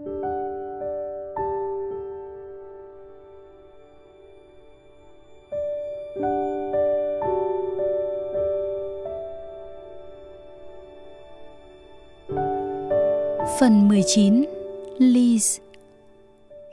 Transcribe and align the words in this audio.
Phần 0.00 0.28
19 13.88 14.44
Liz 14.98 15.58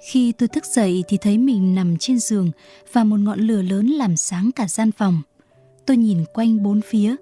Khi 0.02 0.32
tôi 0.32 0.48
thức 0.48 0.66
dậy 0.66 1.04
thì 1.08 1.18
thấy 1.18 1.38
mình 1.38 1.76
nằm 1.76 1.98
trên 1.98 2.20
giường 2.20 2.52
và 2.92 3.04
một 3.04 3.20
ngọn 3.20 3.40
lửa 3.40 3.62
lớn 3.62 3.88
làm 3.88 4.18
sáng 4.18 4.52
cả 4.56 4.68
gian 4.68 4.92
phòng. 4.92 5.22
Tôi 5.86 5.98
nhìn 5.98 6.26
quanh 6.34 6.64
bốn 6.64 6.82
phía. 6.82 7.16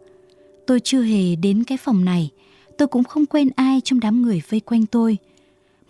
Tôi 0.65 0.79
chưa 0.79 1.01
hề 1.01 1.35
đến 1.35 1.63
cái 1.63 1.77
phòng 1.77 2.05
này. 2.05 2.29
Tôi 2.77 2.87
cũng 2.87 3.03
không 3.03 3.25
quen 3.25 3.49
ai 3.55 3.81
trong 3.83 3.99
đám 3.99 4.21
người 4.21 4.41
vây 4.49 4.59
quanh 4.59 4.85
tôi. 4.85 5.17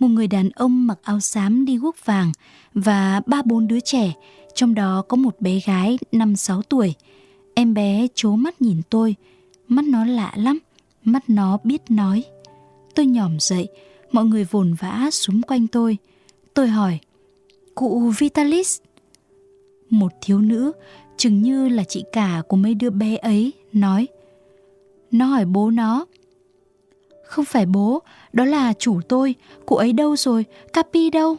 Một 0.06 0.12
người 0.12 0.28
đàn 0.28 0.50
ông 0.50 0.88
mặc 0.88 1.00
áo 1.04 1.20
xám 1.20 1.66
đi 1.66 1.78
guốc 1.78 2.06
vàng 2.06 2.32
và 2.74 3.22
ba 3.26 3.42
bốn 3.46 3.68
đứa 3.68 3.80
trẻ, 3.80 4.14
trong 4.56 4.76
đó 4.76 5.04
có 5.08 5.18
một 5.18 5.36
bé 5.40 5.60
gái 5.66 5.98
năm 6.12 6.36
sáu 6.36 6.62
tuổi. 6.62 6.94
Em 7.54 7.74
bé 7.74 8.08
chố 8.16 8.36
mắt 8.36 8.62
nhìn 8.62 8.82
tôi, 8.90 9.16
mắt 9.68 9.86
nó 9.86 10.06
lạ 10.06 10.34
lắm, 10.36 10.60
mắt 11.04 11.30
nó 11.30 11.58
biết 11.64 11.82
nói. 11.90 12.24
Tôi 12.96 13.06
nhỏm 13.06 13.40
dậy, 13.40 13.68
mọi 14.12 14.26
người 14.26 14.44
vồn 14.44 14.74
vã 14.74 15.10
xúm 15.12 15.42
quanh 15.42 15.68
tôi. 15.68 15.98
Tôi 16.54 16.68
hỏi, 16.68 17.00
cụ 17.76 18.12
Vitalis? 18.18 18.80
Một 19.90 20.12
thiếu 20.22 20.42
nữ, 20.42 20.72
chừng 21.18 21.42
như 21.42 21.70
là 21.70 21.84
chị 21.84 22.04
cả 22.12 22.42
của 22.48 22.58
mấy 22.58 22.74
đứa 22.74 22.90
bé 22.90 23.16
ấy, 23.16 23.54
nói. 23.74 24.08
Nó 25.12 25.26
hỏi 25.26 25.46
bố 25.46 25.72
nó. 25.72 26.06
Không 27.26 27.46
phải 27.46 27.66
bố, 27.66 28.02
đó 28.34 28.46
là 28.46 28.74
chủ 28.74 29.02
tôi, 29.10 29.36
cụ 29.66 29.76
ấy 29.76 29.94
đâu 29.94 30.16
rồi, 30.16 30.46
Capi 30.74 31.10
đâu? 31.10 31.38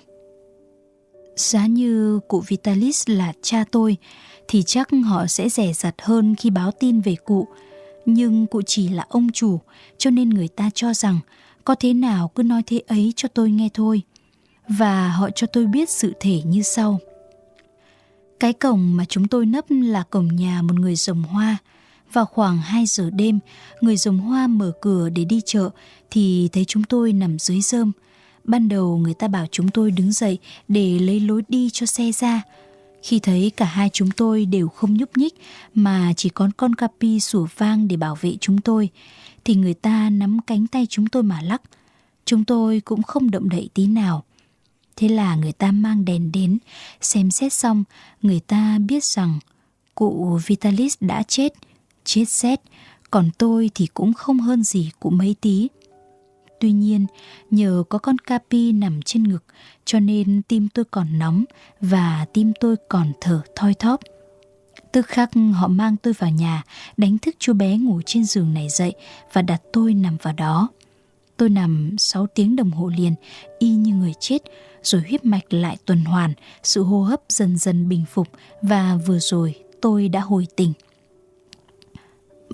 Giá 1.36 1.66
như 1.66 2.20
cụ 2.28 2.42
Vitalis 2.46 3.08
là 3.08 3.32
cha 3.42 3.64
tôi, 3.70 3.96
thì 4.48 4.62
chắc 4.62 4.88
họ 5.04 5.26
sẽ 5.26 5.48
rẻ 5.48 5.72
rặt 5.72 5.94
hơn 6.02 6.34
khi 6.38 6.50
báo 6.50 6.70
tin 6.70 7.00
về 7.00 7.16
cụ. 7.24 7.48
Nhưng 8.04 8.46
cụ 8.46 8.62
chỉ 8.66 8.88
là 8.88 9.06
ông 9.08 9.32
chủ, 9.32 9.60
cho 9.98 10.10
nên 10.10 10.30
người 10.30 10.48
ta 10.48 10.70
cho 10.74 10.94
rằng 10.94 11.18
có 11.64 11.74
thế 11.74 11.94
nào 11.94 12.30
cứ 12.34 12.42
nói 12.42 12.62
thế 12.66 12.82
ấy 12.86 13.12
cho 13.16 13.28
tôi 13.28 13.50
nghe 13.50 13.68
thôi. 13.74 14.02
Và 14.68 15.08
họ 15.08 15.30
cho 15.30 15.46
tôi 15.46 15.66
biết 15.66 15.90
sự 15.90 16.12
thể 16.20 16.42
như 16.44 16.62
sau. 16.62 16.98
Cái 18.40 18.52
cổng 18.52 18.96
mà 18.96 19.04
chúng 19.04 19.28
tôi 19.28 19.46
nấp 19.46 19.64
là 19.68 20.02
cổng 20.02 20.36
nhà 20.36 20.62
một 20.62 20.74
người 20.74 20.96
trồng 20.96 21.22
hoa. 21.22 21.56
Vào 22.12 22.26
khoảng 22.26 22.58
2 22.58 22.86
giờ 22.86 23.10
đêm, 23.10 23.38
người 23.80 23.96
dùng 23.96 24.18
hoa 24.18 24.46
mở 24.46 24.72
cửa 24.80 25.08
để 25.08 25.24
đi 25.24 25.40
chợ 25.46 25.70
thì 26.10 26.48
thấy 26.52 26.64
chúng 26.64 26.84
tôi 26.84 27.12
nằm 27.12 27.38
dưới 27.38 27.60
rơm. 27.60 27.92
Ban 28.44 28.68
đầu 28.68 28.96
người 28.96 29.14
ta 29.14 29.28
bảo 29.28 29.46
chúng 29.50 29.68
tôi 29.68 29.90
đứng 29.90 30.12
dậy 30.12 30.38
để 30.68 30.98
lấy 30.98 31.20
lối 31.20 31.42
đi 31.48 31.70
cho 31.72 31.86
xe 31.86 32.12
ra. 32.12 32.42
Khi 33.02 33.18
thấy 33.18 33.52
cả 33.56 33.64
hai 33.64 33.90
chúng 33.92 34.10
tôi 34.10 34.44
đều 34.46 34.68
không 34.68 34.94
nhúc 34.94 35.16
nhích 35.16 35.34
mà 35.74 36.12
chỉ 36.16 36.28
có 36.28 36.50
con 36.56 36.74
capi 36.74 37.20
sủa 37.20 37.46
vang 37.56 37.88
để 37.88 37.96
bảo 37.96 38.14
vệ 38.20 38.36
chúng 38.40 38.60
tôi, 38.60 38.88
thì 39.44 39.54
người 39.54 39.74
ta 39.74 40.10
nắm 40.10 40.38
cánh 40.46 40.66
tay 40.66 40.86
chúng 40.90 41.06
tôi 41.06 41.22
mà 41.22 41.42
lắc. 41.42 41.62
Chúng 42.24 42.44
tôi 42.44 42.80
cũng 42.80 43.02
không 43.02 43.30
động 43.30 43.48
đậy 43.48 43.68
tí 43.74 43.86
nào. 43.86 44.24
Thế 44.96 45.08
là 45.08 45.36
người 45.36 45.52
ta 45.52 45.72
mang 45.72 46.04
đèn 46.04 46.32
đến, 46.32 46.58
xem 47.00 47.30
xét 47.30 47.52
xong, 47.52 47.84
người 48.22 48.40
ta 48.40 48.78
biết 48.78 49.04
rằng 49.04 49.38
cụ 49.94 50.38
Vitalis 50.46 50.96
đã 51.00 51.22
chết, 51.22 51.52
chết 52.06 52.24
xét, 52.28 52.60
còn 53.10 53.30
tôi 53.38 53.70
thì 53.74 53.86
cũng 53.86 54.12
không 54.12 54.38
hơn 54.38 54.62
gì 54.62 54.90
cụ 55.00 55.10
mấy 55.10 55.36
tí. 55.40 55.68
Tuy 56.60 56.72
nhiên, 56.72 57.06
nhờ 57.50 57.84
có 57.88 57.98
con 57.98 58.18
Capi 58.18 58.72
nằm 58.72 59.02
trên 59.02 59.28
ngực, 59.28 59.44
cho 59.84 60.00
nên 60.00 60.42
tim 60.48 60.68
tôi 60.68 60.84
còn 60.84 61.18
nóng 61.18 61.44
và 61.80 62.26
tim 62.32 62.52
tôi 62.60 62.76
còn 62.88 63.12
thở 63.20 63.42
thoi 63.56 63.74
thóp. 63.74 64.00
Tức 64.92 65.06
khắc 65.06 65.30
họ 65.54 65.68
mang 65.68 65.96
tôi 65.96 66.12
vào 66.18 66.30
nhà, 66.30 66.62
đánh 66.96 67.18
thức 67.18 67.34
chú 67.38 67.52
bé 67.52 67.76
ngủ 67.76 68.00
trên 68.06 68.24
giường 68.24 68.54
này 68.54 68.68
dậy 68.68 68.94
và 69.32 69.42
đặt 69.42 69.62
tôi 69.72 69.94
nằm 69.94 70.16
vào 70.22 70.34
đó. 70.34 70.68
Tôi 71.36 71.48
nằm 71.48 71.98
6 71.98 72.26
tiếng 72.26 72.56
đồng 72.56 72.70
hồ 72.70 72.90
liền, 72.96 73.14
y 73.58 73.70
như 73.70 73.94
người 73.94 74.12
chết, 74.20 74.38
rồi 74.82 75.02
huyết 75.08 75.24
mạch 75.24 75.52
lại 75.52 75.76
tuần 75.84 76.04
hoàn, 76.04 76.32
sự 76.62 76.82
hô 76.82 77.02
hấp 77.02 77.20
dần 77.28 77.58
dần 77.58 77.88
bình 77.88 78.04
phục 78.10 78.28
và 78.62 78.98
vừa 79.06 79.18
rồi 79.18 79.54
tôi 79.80 80.08
đã 80.08 80.20
hồi 80.20 80.46
tỉnh. 80.56 80.72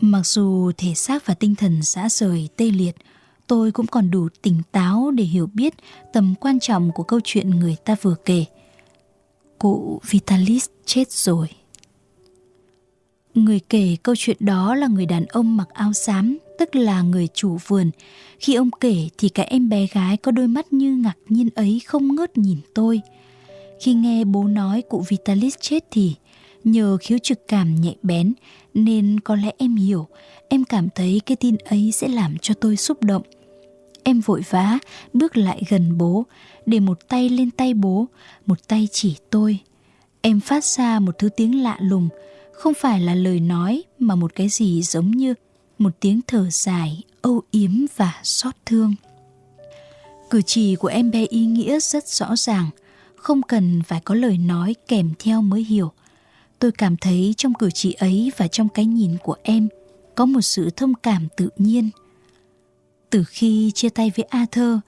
Mặc 0.04 0.26
dù 0.26 0.72
thể 0.78 0.94
xác 0.94 1.26
và 1.26 1.34
tinh 1.34 1.54
thần 1.54 1.82
xã 1.82 2.08
rời 2.08 2.48
tê 2.56 2.70
liệt, 2.70 2.96
tôi 3.46 3.72
cũng 3.72 3.86
còn 3.86 4.10
đủ 4.10 4.28
tỉnh 4.42 4.62
táo 4.72 5.10
để 5.10 5.24
hiểu 5.24 5.48
biết 5.54 5.74
tầm 6.12 6.34
quan 6.40 6.60
trọng 6.60 6.90
của 6.92 7.02
câu 7.02 7.20
chuyện 7.24 7.50
người 7.50 7.76
ta 7.84 7.96
vừa 8.02 8.14
kể. 8.24 8.44
Cụ 9.58 10.00
Vitalis 10.10 10.66
chết 10.84 11.12
rồi. 11.12 11.48
Người 13.34 13.60
kể 13.60 13.96
câu 14.02 14.14
chuyện 14.18 14.36
đó 14.40 14.74
là 14.74 14.86
người 14.86 15.06
đàn 15.06 15.26
ông 15.26 15.56
mặc 15.56 15.68
áo 15.72 15.92
xám, 15.92 16.38
tức 16.58 16.76
là 16.76 17.02
người 17.02 17.28
chủ 17.34 17.58
vườn. 17.66 17.90
Khi 18.38 18.54
ông 18.54 18.70
kể 18.80 19.08
thì 19.18 19.28
cái 19.28 19.46
em 19.46 19.68
bé 19.68 19.86
gái 19.92 20.16
có 20.16 20.32
đôi 20.32 20.48
mắt 20.48 20.72
như 20.72 20.96
ngạc 20.96 21.16
nhiên 21.28 21.48
ấy 21.54 21.80
không 21.86 22.14
ngớt 22.14 22.38
nhìn 22.38 22.58
tôi. 22.74 23.00
Khi 23.80 23.94
nghe 23.94 24.24
bố 24.24 24.44
nói 24.44 24.82
cụ 24.88 25.04
Vitalis 25.08 25.54
chết 25.60 25.84
thì 25.90 26.14
nhờ 26.64 26.96
khiếu 27.00 27.18
trực 27.18 27.48
cảm 27.48 27.74
nhạy 27.74 27.96
bén 28.02 28.32
nên 28.74 29.20
có 29.20 29.36
lẽ 29.36 29.50
em 29.58 29.76
hiểu, 29.76 30.06
em 30.48 30.64
cảm 30.64 30.88
thấy 30.94 31.20
cái 31.26 31.36
tin 31.36 31.56
ấy 31.56 31.92
sẽ 31.92 32.08
làm 32.08 32.38
cho 32.38 32.54
tôi 32.54 32.76
xúc 32.76 33.04
động. 33.04 33.22
Em 34.02 34.20
vội 34.20 34.42
vã 34.50 34.78
bước 35.12 35.36
lại 35.36 35.62
gần 35.68 35.98
bố, 35.98 36.24
để 36.66 36.80
một 36.80 37.08
tay 37.08 37.28
lên 37.28 37.50
tay 37.50 37.74
bố, 37.74 38.06
một 38.46 38.68
tay 38.68 38.88
chỉ 38.92 39.16
tôi. 39.30 39.58
Em 40.20 40.40
phát 40.40 40.64
ra 40.64 41.00
một 41.00 41.18
thứ 41.18 41.28
tiếng 41.28 41.62
lạ 41.62 41.78
lùng, 41.80 42.08
không 42.52 42.74
phải 42.74 43.00
là 43.00 43.14
lời 43.14 43.40
nói 43.40 43.82
mà 43.98 44.14
một 44.14 44.34
cái 44.34 44.48
gì 44.48 44.82
giống 44.82 45.10
như 45.10 45.34
một 45.78 45.90
tiếng 46.00 46.20
thở 46.26 46.50
dài, 46.50 47.02
âu 47.22 47.42
yếm 47.50 47.70
và 47.96 48.20
xót 48.22 48.54
thương. 48.66 48.94
Cử 50.30 50.42
chỉ 50.42 50.76
của 50.76 50.88
em 50.88 51.10
bé 51.10 51.26
ý 51.26 51.46
nghĩa 51.46 51.80
rất 51.80 52.08
rõ 52.08 52.36
ràng, 52.36 52.70
không 53.16 53.42
cần 53.42 53.82
phải 53.82 54.00
có 54.00 54.14
lời 54.14 54.38
nói 54.38 54.74
kèm 54.88 55.10
theo 55.18 55.42
mới 55.42 55.64
hiểu. 55.64 55.92
Tôi 56.62 56.72
cảm 56.72 56.96
thấy 56.96 57.34
trong 57.36 57.54
cử 57.54 57.70
chỉ 57.74 57.92
ấy 57.92 58.32
và 58.36 58.48
trong 58.48 58.68
cái 58.68 58.84
nhìn 58.84 59.16
của 59.22 59.36
em 59.42 59.68
có 60.14 60.26
một 60.26 60.40
sự 60.40 60.70
thông 60.70 60.94
cảm 60.94 61.28
tự 61.36 61.48
nhiên. 61.56 61.90
Từ 63.10 63.24
khi 63.24 63.70
chia 63.74 63.88
tay 63.88 64.12
với 64.16 64.24
Arthur, 64.24 64.78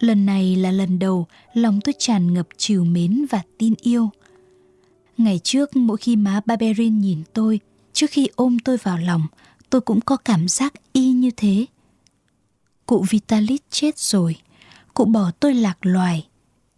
lần 0.00 0.26
này 0.26 0.56
là 0.56 0.70
lần 0.70 0.98
đầu 0.98 1.26
lòng 1.54 1.80
tôi 1.84 1.94
tràn 1.98 2.34
ngập 2.34 2.48
chiều 2.56 2.84
mến 2.84 3.26
và 3.30 3.42
tin 3.58 3.74
yêu– 3.82 4.10
Ngày 5.16 5.40
trước 5.44 5.76
mỗi 5.76 5.96
khi 5.96 6.16
má 6.16 6.40
Barberin 6.46 6.98
nhìn 6.98 7.22
tôi, 7.32 7.60
trước 7.92 8.06
khi 8.10 8.28
ôm 8.36 8.58
tôi 8.58 8.76
vào 8.76 8.98
lòng, 8.98 9.26
tôi 9.70 9.80
cũng 9.80 10.00
có 10.00 10.16
cảm 10.16 10.48
giác 10.48 10.74
y 10.92 11.12
như 11.12 11.30
thế. 11.36 11.66
Cụ 12.86 13.04
Vitalis 13.10 13.60
chết 13.70 13.98
rồi, 13.98 14.36
cụ 14.94 15.04
bỏ 15.04 15.30
tôi 15.40 15.54
lạc 15.54 15.86
loài. 15.86 16.26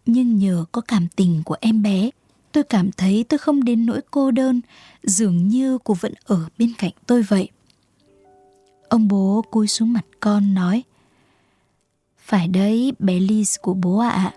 Nhưng 0.05 0.37
nhờ 0.37 0.65
có 0.71 0.81
cảm 0.81 1.07
tình 1.15 1.41
của 1.45 1.55
em 1.61 1.81
bé, 1.81 2.09
tôi 2.51 2.63
cảm 2.63 2.91
thấy 2.91 3.25
tôi 3.29 3.37
không 3.37 3.63
đến 3.63 3.85
nỗi 3.85 4.01
cô 4.11 4.31
đơn, 4.31 4.61
dường 5.03 5.47
như 5.47 5.77
cô 5.83 5.93
vẫn 5.93 6.13
ở 6.25 6.39
bên 6.57 6.73
cạnh 6.77 6.91
tôi 7.07 7.23
vậy. 7.23 7.49
Ông 8.89 9.07
bố 9.07 9.43
cúi 9.51 9.67
xuống 9.67 9.93
mặt 9.93 10.05
con 10.19 10.53
nói 10.53 10.83
Phải 12.19 12.47
đấy, 12.47 12.93
bé 12.99 13.19
Liz 13.19 13.57
của 13.61 13.73
bố 13.73 13.99
ạ, 13.99 14.09
à, 14.09 14.33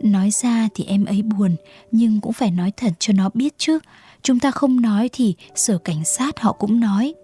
Nói 0.00 0.30
ra 0.30 0.68
thì 0.74 0.84
em 0.84 1.04
ấy 1.04 1.22
buồn, 1.22 1.56
nhưng 1.90 2.20
cũng 2.20 2.32
phải 2.32 2.50
nói 2.50 2.72
thật 2.76 2.92
cho 2.98 3.12
nó 3.12 3.30
biết 3.34 3.54
chứ. 3.58 3.78
Chúng 4.22 4.40
ta 4.40 4.50
không 4.50 4.80
nói 4.80 5.10
thì 5.12 5.34
sở 5.54 5.78
cảnh 5.78 6.04
sát 6.04 6.40
họ 6.40 6.52
cũng 6.52 6.80
nói. 6.80 7.14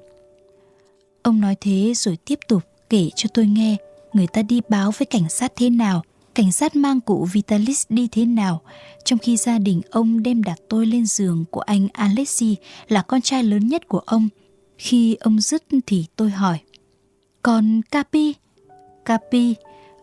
Ông 1.23 1.41
nói 1.41 1.57
thế 1.61 1.93
rồi 1.97 2.19
tiếp 2.25 2.39
tục 2.49 2.63
kể 2.91 3.11
cho 3.17 3.29
tôi 3.35 3.47
nghe 3.47 3.77
người 4.13 4.27
ta 4.27 4.43
đi 4.43 4.61
báo 4.69 4.91
với 4.91 5.07
cảnh 5.07 5.29
sát 5.29 5.53
thế 5.57 5.71
nào, 5.71 6.03
cảnh 6.35 6.53
sát 6.53 6.77
mang 6.77 7.01
cụ 7.01 7.29
Vitalis 7.33 7.87
đi 7.89 8.09
thế 8.13 8.27
nào, 8.27 8.61
trong 9.05 9.19
khi 9.19 9.37
gia 9.37 9.59
đình 9.59 9.81
ông 9.91 10.23
đem 10.23 10.43
đặt 10.43 10.59
tôi 10.69 10.87
lên 10.87 11.07
giường 11.07 11.45
của 11.51 11.61
anh 11.61 11.89
Alexi 11.93 12.57
là 12.89 13.03
con 13.03 13.21
trai 13.21 13.45
lớn 13.45 13.69
nhất 13.69 13.89
của 13.89 13.99
ông. 13.99 14.29
Khi 14.79 15.15
ông 15.15 15.41
dứt 15.41 15.65
thì 15.87 16.05
tôi 16.17 16.31
hỏi, 16.31 16.59
còn 17.43 17.83
Capi? 17.91 18.35
Capi, 19.05 19.55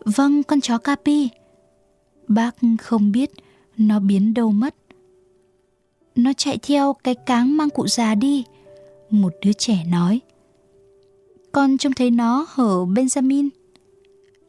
vâng 0.05 0.43
con 0.43 0.61
chó 0.61 0.77
Capi. 0.77 1.29
Bác 2.27 2.55
không 2.81 3.11
biết 3.11 3.31
nó 3.77 3.99
biến 3.99 4.33
đâu 4.33 4.51
mất. 4.51 4.75
Nó 6.15 6.33
chạy 6.37 6.57
theo 6.57 6.93
cái 7.03 7.15
cáng 7.15 7.57
mang 7.57 7.69
cụ 7.69 7.87
già 7.87 8.15
đi. 8.15 8.43
Một 9.09 9.33
đứa 9.45 9.53
trẻ 9.53 9.83
nói. 9.87 10.21
Con 11.51 11.77
trông 11.77 11.93
thấy 11.93 12.11
nó 12.11 12.47
ở 12.55 12.85
Benjamin. 12.85 13.49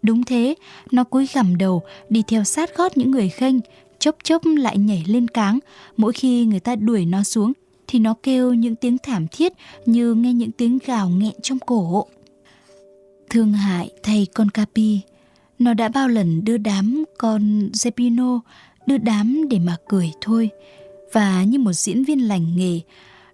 Đúng 0.03 0.25
thế, 0.25 0.55
nó 0.93 1.05
cúi 1.05 1.29
gằm 1.33 1.59
đầu 1.59 1.83
đi 2.09 2.23
theo 2.29 2.45
sát 2.45 2.77
gót 2.77 2.97
những 2.97 3.11
người 3.11 3.29
khênh, 3.29 3.57
chốc 3.99 4.17
chốc 4.25 4.43
lại 4.45 4.79
nhảy 4.79 5.05
lên 5.07 5.29
cáng. 5.29 5.59
Mỗi 5.97 6.13
khi 6.13 6.45
người 6.45 6.61
ta 6.61 6.77
đuổi 6.77 7.07
nó 7.07 7.23
xuống 7.23 7.53
thì 7.87 7.99
nó 7.99 8.15
kêu 8.23 8.55
những 8.55 8.77
tiếng 8.77 8.99
thảm 8.99 9.27
thiết 9.29 9.53
như 9.87 10.15
nghe 10.15 10.33
những 10.33 10.53
tiếng 10.53 10.79
gào 10.87 11.09
nghẹn 11.09 11.33
trong 11.43 11.59
cổ. 11.59 12.07
Thương 13.31 13.53
hại 13.53 13.91
thay 14.03 14.27
con 14.35 14.51
Capi, 14.51 15.01
Nó 15.59 15.75
đã 15.75 15.89
bao 15.89 16.09
lần 16.09 16.45
đưa 16.45 16.57
đám 16.57 17.05
con 17.19 17.71
Zepino, 17.73 18.41
đưa 18.87 18.99
đám 18.99 19.49
để 19.49 19.59
mà 19.59 19.77
cười 19.89 20.13
thôi. 20.21 20.51
Và 21.13 21.45
như 21.45 21.59
một 21.59 21.73
diễn 21.73 22.05
viên 22.05 22.29
lành 22.29 22.57
nghề, 22.57 22.81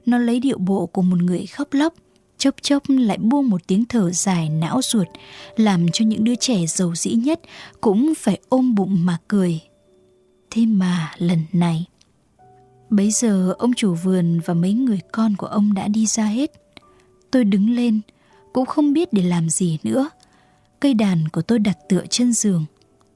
nó 0.07 0.19
lấy 0.19 0.41
điệu 0.41 0.59
bộ 0.59 0.87
của 0.87 1.03
một 1.03 1.23
người 1.23 1.47
khóc 1.47 1.69
lóc, 1.73 1.95
chốc 2.39 2.55
chốc 2.63 2.83
lại 2.89 3.19
buông 3.19 3.51
một 3.51 3.67
tiếng 3.67 3.85
thở 3.85 4.11
dài 4.11 4.49
não 4.49 4.81
ruột, 4.83 5.09
làm 5.57 5.87
cho 5.93 6.05
những 6.05 6.25
đứa 6.25 6.35
trẻ 6.35 6.67
giàu 6.67 6.95
dĩ 6.95 7.13
nhất 7.13 7.41
cũng 7.81 8.13
phải 8.19 8.41
ôm 8.49 8.75
bụng 8.75 9.07
mà 9.07 9.19
cười. 9.29 9.61
Thế 10.51 10.67
mà 10.67 11.13
lần 11.19 11.39
này... 11.53 11.87
Bấy 12.91 13.11
giờ 13.11 13.55
ông 13.59 13.75
chủ 13.75 13.95
vườn 13.95 14.41
và 14.45 14.55
mấy 14.55 14.73
người 14.73 15.01
con 15.13 15.37
của 15.37 15.47
ông 15.47 15.75
đã 15.75 15.89
đi 15.89 16.07
ra 16.07 16.25
hết. 16.25 16.53
Tôi 17.31 17.45
đứng 17.45 17.71
lên, 17.71 18.01
cũng 18.53 18.67
không 18.67 18.93
biết 18.93 19.13
để 19.13 19.23
làm 19.23 19.51
gì 19.51 19.79
nữa. 19.83 20.11
Cây 20.81 20.95
đàn 20.95 21.29
của 21.29 21.43
tôi 21.43 21.59
đặt 21.59 21.79
tựa 21.89 22.05
chân 22.11 22.33
giường. 22.33 22.65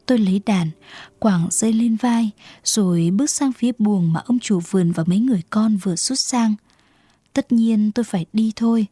Tôi 0.07 0.19
lấy 0.19 0.41
đàn, 0.47 0.71
quảng 1.19 1.49
dây 1.51 1.73
lên 1.73 1.97
vai, 1.97 2.31
rồi 2.65 3.11
bước 3.11 3.31
sang 3.31 3.53
phía 3.53 3.73
buồng 3.79 4.13
mà 4.13 4.21
ông 4.27 4.39
chủ 4.39 4.61
vườn 4.71 4.93
và 4.93 5.05
mấy 5.07 5.19
người 5.19 5.43
con 5.51 5.77
vừa 5.77 5.97
xuất 5.97 6.19
sang. 6.19 6.55
Tất 7.33 7.53
nhiên 7.53 7.93
tôi 7.93 8.05
phải 8.05 8.27
đi 8.33 8.53
thôi. 8.57 8.87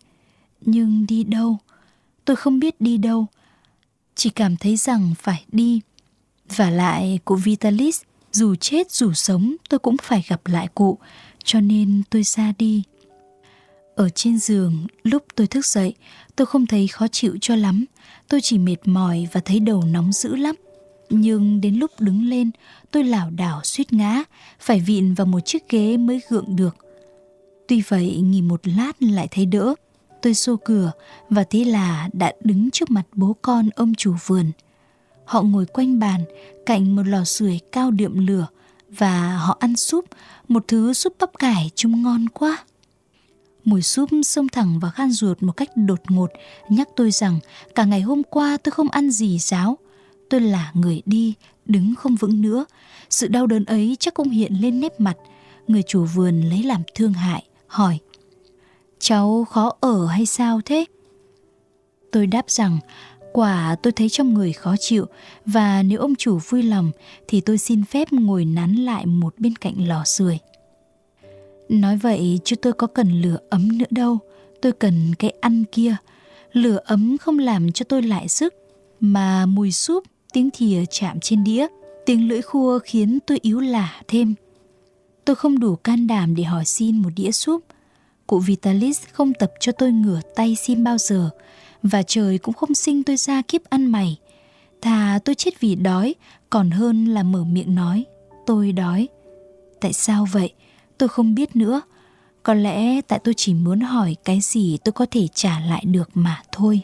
Nhưng 0.60 1.06
đi 1.06 1.24
đâu? 1.24 1.58
Tôi 2.24 2.36
không 2.36 2.60
biết 2.60 2.80
đi 2.80 2.98
đâu. 2.98 3.26
Chỉ 4.14 4.30
cảm 4.30 4.56
thấy 4.56 4.76
rằng 4.76 5.14
phải 5.18 5.44
đi. 5.52 5.80
Và 6.56 6.70
lại 6.70 7.18
cụ 7.24 7.34
Vitalis, 7.34 8.02
dù 8.32 8.54
chết 8.54 8.90
dù 8.90 9.12
sống 9.12 9.56
tôi 9.68 9.78
cũng 9.78 9.96
phải 10.02 10.24
gặp 10.28 10.46
lại 10.46 10.68
cụ, 10.74 10.98
cho 11.44 11.60
nên 11.60 12.02
tôi 12.10 12.22
ra 12.22 12.52
đi. 12.58 12.82
Ở 13.94 14.08
trên 14.08 14.38
giường, 14.38 14.86
lúc 15.02 15.24
tôi 15.34 15.46
thức 15.46 15.66
dậy, 15.66 15.94
tôi 16.36 16.46
không 16.46 16.66
thấy 16.66 16.88
khó 16.88 17.08
chịu 17.08 17.38
cho 17.40 17.56
lắm. 17.56 17.84
Tôi 18.28 18.40
chỉ 18.40 18.58
mệt 18.58 18.76
mỏi 18.84 19.28
và 19.32 19.40
thấy 19.44 19.60
đầu 19.60 19.84
nóng 19.84 20.12
dữ 20.12 20.36
lắm. 20.36 20.56
Nhưng 21.10 21.60
đến 21.60 21.74
lúc 21.74 21.90
đứng 22.00 22.24
lên, 22.24 22.50
tôi 22.90 23.04
lảo 23.04 23.30
đảo 23.30 23.60
suýt 23.64 23.92
ngã, 23.92 24.22
phải 24.60 24.80
vịn 24.80 25.14
vào 25.14 25.26
một 25.26 25.40
chiếc 25.40 25.68
ghế 25.68 25.96
mới 25.96 26.20
gượng 26.28 26.56
được. 26.56 26.76
Tuy 27.68 27.82
vậy, 27.88 28.20
nghỉ 28.20 28.42
một 28.42 28.60
lát 28.64 29.02
lại 29.02 29.28
thấy 29.30 29.46
đỡ. 29.46 29.74
Tôi 30.22 30.34
xô 30.34 30.56
cửa 30.56 30.92
và 31.30 31.44
thế 31.50 31.64
là 31.64 32.08
đã 32.12 32.32
đứng 32.40 32.70
trước 32.70 32.90
mặt 32.90 33.02
bố 33.12 33.36
con 33.42 33.68
ông 33.76 33.94
chủ 33.94 34.14
vườn. 34.26 34.52
Họ 35.24 35.42
ngồi 35.42 35.66
quanh 35.66 35.98
bàn, 35.98 36.24
cạnh 36.66 36.96
một 36.96 37.02
lò 37.06 37.24
sưởi 37.24 37.60
cao 37.72 37.90
đượm 37.90 38.26
lửa 38.26 38.46
và 38.88 39.36
họ 39.36 39.56
ăn 39.60 39.76
súp, 39.76 40.04
một 40.48 40.64
thứ 40.68 40.92
súp 40.92 41.12
bắp 41.20 41.38
cải 41.38 41.70
trông 41.74 42.02
ngon 42.02 42.28
quá. 42.28 42.64
Mùi 43.64 43.82
súp 43.82 44.10
xông 44.24 44.48
thẳng 44.48 44.78
vào 44.78 44.90
khan 44.90 45.10
ruột 45.10 45.42
một 45.42 45.52
cách 45.52 45.68
đột 45.76 46.00
ngột, 46.08 46.30
nhắc 46.68 46.88
tôi 46.96 47.10
rằng 47.10 47.38
cả 47.74 47.84
ngày 47.84 48.00
hôm 48.00 48.22
qua 48.22 48.56
tôi 48.56 48.72
không 48.72 48.88
ăn 48.88 49.10
gì 49.10 49.38
ráo. 49.38 49.78
Tôi 50.30 50.40
là 50.40 50.72
người 50.74 51.02
đi, 51.06 51.34
đứng 51.64 51.94
không 51.94 52.16
vững 52.16 52.42
nữa. 52.42 52.64
Sự 53.10 53.28
đau 53.28 53.46
đớn 53.46 53.64
ấy 53.64 53.96
chắc 54.00 54.14
cũng 54.14 54.30
hiện 54.30 54.52
lên 54.60 54.80
nét 54.80 55.00
mặt. 55.00 55.16
Người 55.68 55.82
chủ 55.82 56.04
vườn 56.04 56.40
lấy 56.40 56.62
làm 56.62 56.82
thương 56.94 57.12
hại, 57.12 57.44
hỏi. 57.66 57.98
Cháu 59.00 59.46
khó 59.50 59.72
ở 59.80 60.06
hay 60.06 60.26
sao 60.26 60.60
thế? 60.64 60.84
Tôi 62.12 62.26
đáp 62.26 62.50
rằng 62.50 62.78
quả 63.32 63.76
tôi 63.82 63.92
thấy 63.92 64.08
trong 64.08 64.34
người 64.34 64.52
khó 64.52 64.74
chịu 64.80 65.06
và 65.46 65.82
nếu 65.82 66.00
ông 66.00 66.14
chủ 66.14 66.38
vui 66.48 66.62
lòng 66.62 66.90
thì 67.28 67.40
tôi 67.40 67.58
xin 67.58 67.84
phép 67.84 68.12
ngồi 68.12 68.44
nán 68.44 68.74
lại 68.74 69.06
một 69.06 69.34
bên 69.38 69.56
cạnh 69.56 69.88
lò 69.88 70.04
sưởi. 70.04 70.38
Nói 71.68 71.96
vậy 71.96 72.40
chứ 72.44 72.56
tôi 72.56 72.72
có 72.72 72.86
cần 72.86 73.22
lửa 73.22 73.38
ấm 73.50 73.78
nữa 73.78 73.86
đâu, 73.90 74.18
tôi 74.62 74.72
cần 74.72 75.14
cái 75.18 75.32
ăn 75.40 75.64
kia. 75.72 75.96
Lửa 76.52 76.78
ấm 76.84 77.18
không 77.18 77.38
làm 77.38 77.72
cho 77.72 77.84
tôi 77.88 78.02
lại 78.02 78.28
sức, 78.28 78.54
mà 79.00 79.46
mùi 79.46 79.72
súp, 79.72 80.04
tiếng 80.32 80.50
thìa 80.52 80.84
chạm 80.90 81.20
trên 81.20 81.44
đĩa, 81.44 81.66
tiếng 82.06 82.28
lưỡi 82.28 82.42
khua 82.42 82.78
khiến 82.78 83.18
tôi 83.26 83.38
yếu 83.42 83.60
lả 83.60 84.02
thêm. 84.08 84.34
Tôi 85.24 85.36
không 85.36 85.58
đủ 85.58 85.76
can 85.76 86.06
đảm 86.06 86.34
để 86.34 86.42
hỏi 86.42 86.64
xin 86.64 86.98
một 86.98 87.10
đĩa 87.16 87.30
súp. 87.30 87.64
Cụ 88.30 88.38
Vitalis 88.38 89.02
không 89.12 89.34
tập 89.34 89.52
cho 89.60 89.72
tôi 89.72 89.92
ngửa 89.92 90.20
tay 90.36 90.56
xin 90.56 90.84
bao 90.84 90.98
giờ, 90.98 91.30
và 91.82 92.02
trời 92.02 92.38
cũng 92.38 92.54
không 92.54 92.74
sinh 92.74 93.02
tôi 93.02 93.16
ra 93.16 93.42
kiếp 93.42 93.64
ăn 93.64 93.86
mày. 93.86 94.18
Thà 94.82 95.18
tôi 95.24 95.34
chết 95.34 95.60
vì 95.60 95.74
đói, 95.74 96.14
còn 96.50 96.70
hơn 96.70 97.06
là 97.06 97.22
mở 97.22 97.44
miệng 97.44 97.74
nói, 97.74 98.04
tôi 98.46 98.72
đói. 98.72 99.08
Tại 99.80 99.92
sao 99.92 100.26
vậy? 100.32 100.52
tôi 101.00 101.08
không 101.08 101.34
biết 101.34 101.56
nữa 101.56 101.82
có 102.42 102.54
lẽ 102.54 103.00
tại 103.00 103.18
tôi 103.24 103.34
chỉ 103.36 103.54
muốn 103.54 103.80
hỏi 103.80 104.16
cái 104.24 104.40
gì 104.40 104.78
tôi 104.84 104.92
có 104.92 105.06
thể 105.10 105.28
trả 105.34 105.60
lại 105.60 105.84
được 105.86 106.10
mà 106.14 106.42
thôi 106.52 106.80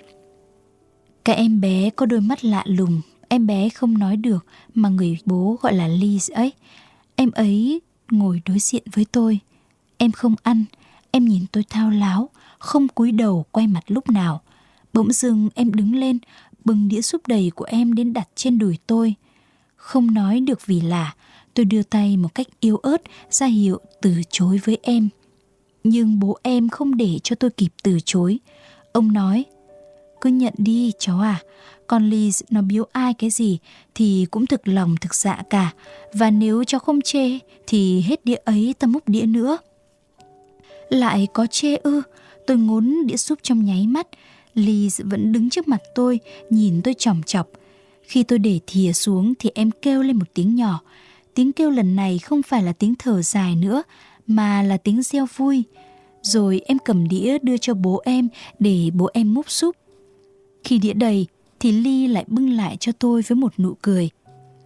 cái 1.25 1.37
em 1.37 1.61
bé 1.61 1.91
có 1.91 2.07
đôi 2.07 2.21
mắt 2.21 2.45
lạ 2.45 2.63
lùng 2.67 3.01
em 3.29 3.47
bé 3.47 3.69
không 3.69 3.99
nói 3.99 4.17
được 4.17 4.47
mà 4.75 4.89
người 4.89 5.19
bố 5.25 5.57
gọi 5.63 5.75
là 5.75 5.89
Liz 5.89 6.35
ấy 6.35 6.53
em 7.17 7.31
ấy 7.31 7.81
ngồi 8.11 8.43
đối 8.45 8.59
diện 8.59 8.83
với 8.95 9.07
tôi 9.13 9.39
em 9.99 10.13
không 10.13 10.35
ăn 10.43 10.65
em 11.17 11.25
nhìn 11.25 11.47
tôi 11.53 11.65
thao 11.71 11.91
láo 11.91 12.31
không 12.59 12.89
cúi 12.89 13.13
đầu 13.13 13.45
quay 13.51 13.67
mặt 13.67 13.85
lúc 13.87 14.11
nào 14.11 14.43
bỗng 14.93 15.13
dưng 15.13 15.49
em 15.55 15.75
đứng 15.75 15.95
lên 15.95 16.19
bưng 16.65 16.89
đĩa 16.89 17.01
súp 17.01 17.27
đầy 17.27 17.51
của 17.55 17.65
em 17.65 17.93
đến 17.93 18.13
đặt 18.13 18.29
trên 18.35 18.59
đùi 18.59 18.79
tôi 18.87 19.15
không 19.77 20.15
nói 20.15 20.41
được 20.41 20.67
vì 20.67 20.81
là 20.81 21.15
Tôi 21.57 21.65
đưa 21.65 21.83
tay 21.83 22.17
một 22.17 22.35
cách 22.35 22.47
yếu 22.61 22.77
ớt 22.77 23.03
ra 23.31 23.47
hiệu 23.47 23.81
từ 24.03 24.15
chối 24.31 24.61
với 24.65 24.79
em. 24.83 25.09
Nhưng 25.85 26.19
bố 26.19 26.39
em 26.43 26.69
không 26.69 26.97
để 26.97 27.19
cho 27.23 27.37
tôi 27.37 27.51
kịp 27.51 27.69
từ 27.83 27.99
chối. 28.05 28.39
Ông 28.93 29.13
nói, 29.13 29.45
cứ 30.21 30.31
nhận 30.31 30.55
đi 30.59 30.93
cháu 30.99 31.21
à, 31.21 31.43
con 31.87 32.11
Liz 32.11 32.43
nó 32.51 32.63
biếu 32.63 32.85
ai 32.93 33.15
cái 33.15 33.31
gì 33.31 33.59
thì 33.95 34.27
cũng 34.31 34.47
thực 34.47 34.69
lòng 34.69 34.95
thực 35.01 35.15
dạ 35.15 35.43
cả. 35.51 35.73
Và 36.13 36.31
nếu 36.31 36.65
cháu 36.65 36.81
không 36.81 37.01
chê 37.01 37.39
thì 37.67 38.01
hết 38.01 38.25
đĩa 38.25 38.39
ấy 38.45 38.75
ta 38.79 38.87
múc 38.87 39.09
đĩa 39.09 39.27
nữa. 39.27 39.59
Lại 40.89 41.29
có 41.33 41.47
chê 41.47 41.77
ư, 41.77 42.03
tôi 42.47 42.57
ngốn 42.57 43.07
đĩa 43.07 43.17
súp 43.17 43.39
trong 43.43 43.65
nháy 43.65 43.87
mắt. 43.87 44.07
Liz 44.55 45.01
vẫn 45.05 45.33
đứng 45.33 45.51
trước 45.51 45.69
mặt 45.69 45.81
tôi, 45.95 46.21
nhìn 46.51 46.83
tôi 46.85 46.95
chòng 46.99 47.23
chọc. 47.27 47.49
Khi 48.03 48.23
tôi 48.23 48.39
để 48.39 48.61
thìa 48.67 48.93
xuống 48.93 49.35
thì 49.39 49.51
em 49.55 49.71
kêu 49.83 50.03
lên 50.03 50.17
một 50.17 50.27
tiếng 50.35 50.55
nhỏ. 50.55 50.81
Tiếng 51.35 51.53
kêu 51.53 51.71
lần 51.71 51.97
này 51.97 52.19
không 52.19 52.43
phải 52.43 52.63
là 52.63 52.73
tiếng 52.73 52.95
thở 52.99 53.23
dài 53.23 53.57
nữa, 53.57 53.83
mà 54.27 54.63
là 54.63 54.77
tiếng 54.77 55.03
reo 55.03 55.27
vui. 55.37 55.65
Rồi 56.23 56.61
em 56.67 56.79
cầm 56.85 57.09
đĩa 57.09 57.39
đưa 57.43 57.57
cho 57.57 57.75
bố 57.75 58.03
em 58.05 58.29
để 58.59 58.91
bố 58.95 59.09
em 59.13 59.35
múc 59.35 59.51
súp. 59.51 59.77
Khi 60.65 60.79
đĩa 60.79 60.93
đầy 60.93 61.27
thì 61.61 61.73
Ly 61.73 62.07
lại 62.07 62.25
bưng 62.29 62.51
lại 62.51 62.77
cho 62.81 62.93
tôi 62.93 63.23
với 63.23 63.37
một 63.37 63.59
nụ 63.59 63.75
cười. 63.83 64.11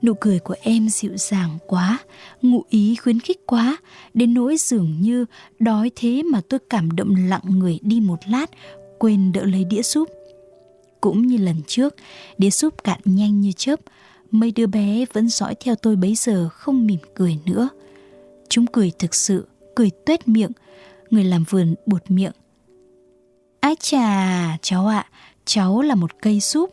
Nụ 0.02 0.14
cười 0.14 0.38
của 0.38 0.54
em 0.62 0.88
dịu 0.88 1.16
dàng 1.16 1.58
quá, 1.66 1.98
ngụ 2.42 2.64
ý 2.68 2.96
khuyến 2.96 3.20
khích 3.20 3.46
quá, 3.46 3.76
đến 4.14 4.34
nỗi 4.34 4.56
dường 4.56 5.00
như 5.00 5.26
đói 5.58 5.90
thế 5.96 6.22
mà 6.22 6.40
tôi 6.48 6.60
cảm 6.70 6.96
động 6.96 7.14
lặng 7.28 7.44
người 7.46 7.78
đi 7.82 8.00
một 8.00 8.18
lát, 8.26 8.50
quên 8.98 9.32
đỡ 9.32 9.44
lấy 9.44 9.64
đĩa 9.64 9.82
súp. 9.82 10.08
Cũng 11.00 11.26
như 11.26 11.36
lần 11.36 11.56
trước, 11.66 11.94
đĩa 12.38 12.50
súp 12.50 12.84
cạn 12.84 13.00
nhanh 13.04 13.40
như 13.40 13.52
chớp, 13.56 13.80
Mấy 14.30 14.50
đứa 14.50 14.66
bé 14.66 15.04
vẫn 15.12 15.28
dõi 15.28 15.54
theo 15.54 15.74
tôi 15.74 15.96
bấy 15.96 16.14
giờ 16.14 16.48
không 16.48 16.86
mỉm 16.86 16.98
cười 17.14 17.38
nữa. 17.46 17.68
Chúng 18.48 18.66
cười 18.66 18.92
thực 18.98 19.14
sự, 19.14 19.48
cười 19.74 19.90
tuét 20.06 20.28
miệng, 20.28 20.50
người 21.10 21.24
làm 21.24 21.44
vườn 21.50 21.74
buột 21.86 22.02
miệng. 22.08 22.32
Ái 23.60 23.76
chà, 23.80 24.56
cháu 24.62 24.86
ạ, 24.86 25.06
cháu 25.44 25.82
là 25.82 25.94
một 25.94 26.10
cây 26.22 26.40
súp. 26.40 26.70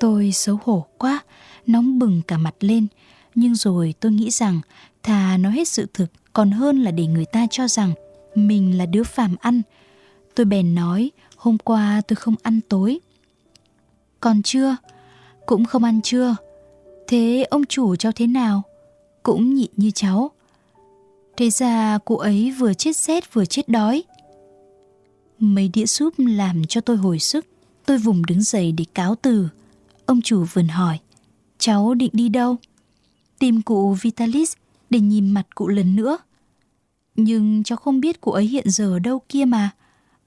Tôi 0.00 0.32
xấu 0.32 0.58
hổ 0.64 0.86
quá, 0.98 1.20
nóng 1.66 1.98
bừng 1.98 2.22
cả 2.26 2.38
mặt 2.38 2.54
lên, 2.60 2.86
nhưng 3.34 3.54
rồi 3.54 3.94
tôi 4.00 4.12
nghĩ 4.12 4.30
rằng 4.30 4.60
thà 5.02 5.36
nói 5.36 5.52
hết 5.52 5.68
sự 5.68 5.86
thực 5.94 6.10
còn 6.32 6.50
hơn 6.50 6.82
là 6.82 6.90
để 6.90 7.06
người 7.06 7.24
ta 7.24 7.46
cho 7.50 7.68
rằng 7.68 7.92
mình 8.34 8.78
là 8.78 8.86
đứa 8.86 9.02
phàm 9.02 9.36
ăn. 9.40 9.62
Tôi 10.34 10.46
bèn 10.46 10.74
nói, 10.74 11.10
hôm 11.36 11.58
qua 11.58 12.02
tôi 12.08 12.16
không 12.16 12.34
ăn 12.42 12.60
tối. 12.68 13.00
Còn 14.20 14.42
chưa? 14.42 14.76
Cũng 15.46 15.64
không 15.64 15.84
ăn 15.84 16.00
chưa 16.02 16.36
Thế 17.06 17.46
ông 17.50 17.64
chủ 17.66 17.96
cháu 17.96 18.12
thế 18.12 18.26
nào? 18.26 18.62
Cũng 19.22 19.54
nhịn 19.54 19.70
như 19.76 19.90
cháu 19.90 20.30
Thế 21.36 21.50
ra 21.50 21.98
cụ 22.04 22.16
ấy 22.16 22.54
vừa 22.58 22.74
chết 22.74 22.96
rét 22.96 23.34
vừa 23.34 23.44
chết 23.44 23.68
đói 23.68 24.02
Mấy 25.38 25.68
đĩa 25.68 25.86
súp 25.86 26.14
làm 26.18 26.64
cho 26.64 26.80
tôi 26.80 26.96
hồi 26.96 27.18
sức 27.18 27.46
Tôi 27.86 27.98
vùng 27.98 28.26
đứng 28.26 28.42
dậy 28.42 28.72
để 28.72 28.84
cáo 28.94 29.14
từ 29.14 29.48
Ông 30.08 30.22
chủ 30.22 30.44
vườn 30.52 30.68
hỏi 30.68 30.98
Cháu 31.58 31.94
định 31.94 32.10
đi 32.12 32.28
đâu? 32.28 32.56
Tìm 33.38 33.62
cụ 33.62 33.96
Vitalis 34.02 34.52
để 34.90 35.00
nhìn 35.00 35.30
mặt 35.30 35.46
cụ 35.54 35.68
lần 35.68 35.96
nữa 35.96 36.18
Nhưng 37.16 37.62
cháu 37.62 37.76
không 37.76 38.00
biết 38.00 38.20
cụ 38.20 38.32
ấy 38.32 38.44
hiện 38.44 38.70
giờ 38.70 38.92
ở 38.94 38.98
đâu 38.98 39.22
kia 39.28 39.44
mà 39.44 39.70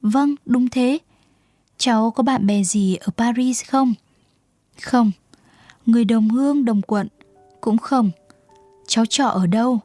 Vâng, 0.01 0.35
đúng 0.45 0.69
thế 0.69 0.97
Cháu 1.77 2.11
có 2.11 2.23
bạn 2.23 2.47
bè 2.47 2.63
gì 2.63 2.95
ở 2.95 3.07
Paris 3.17 3.63
không? 3.67 3.93
Không, 4.81 5.11
người 5.85 6.05
đồng 6.05 6.29
hương 6.29 6.65
đồng 6.65 6.81
quận 6.81 7.07
cũng 7.61 7.77
không. 7.77 8.11
Cháu 8.87 9.05
trọ 9.05 9.27
ở 9.27 9.47
đâu? 9.47 9.79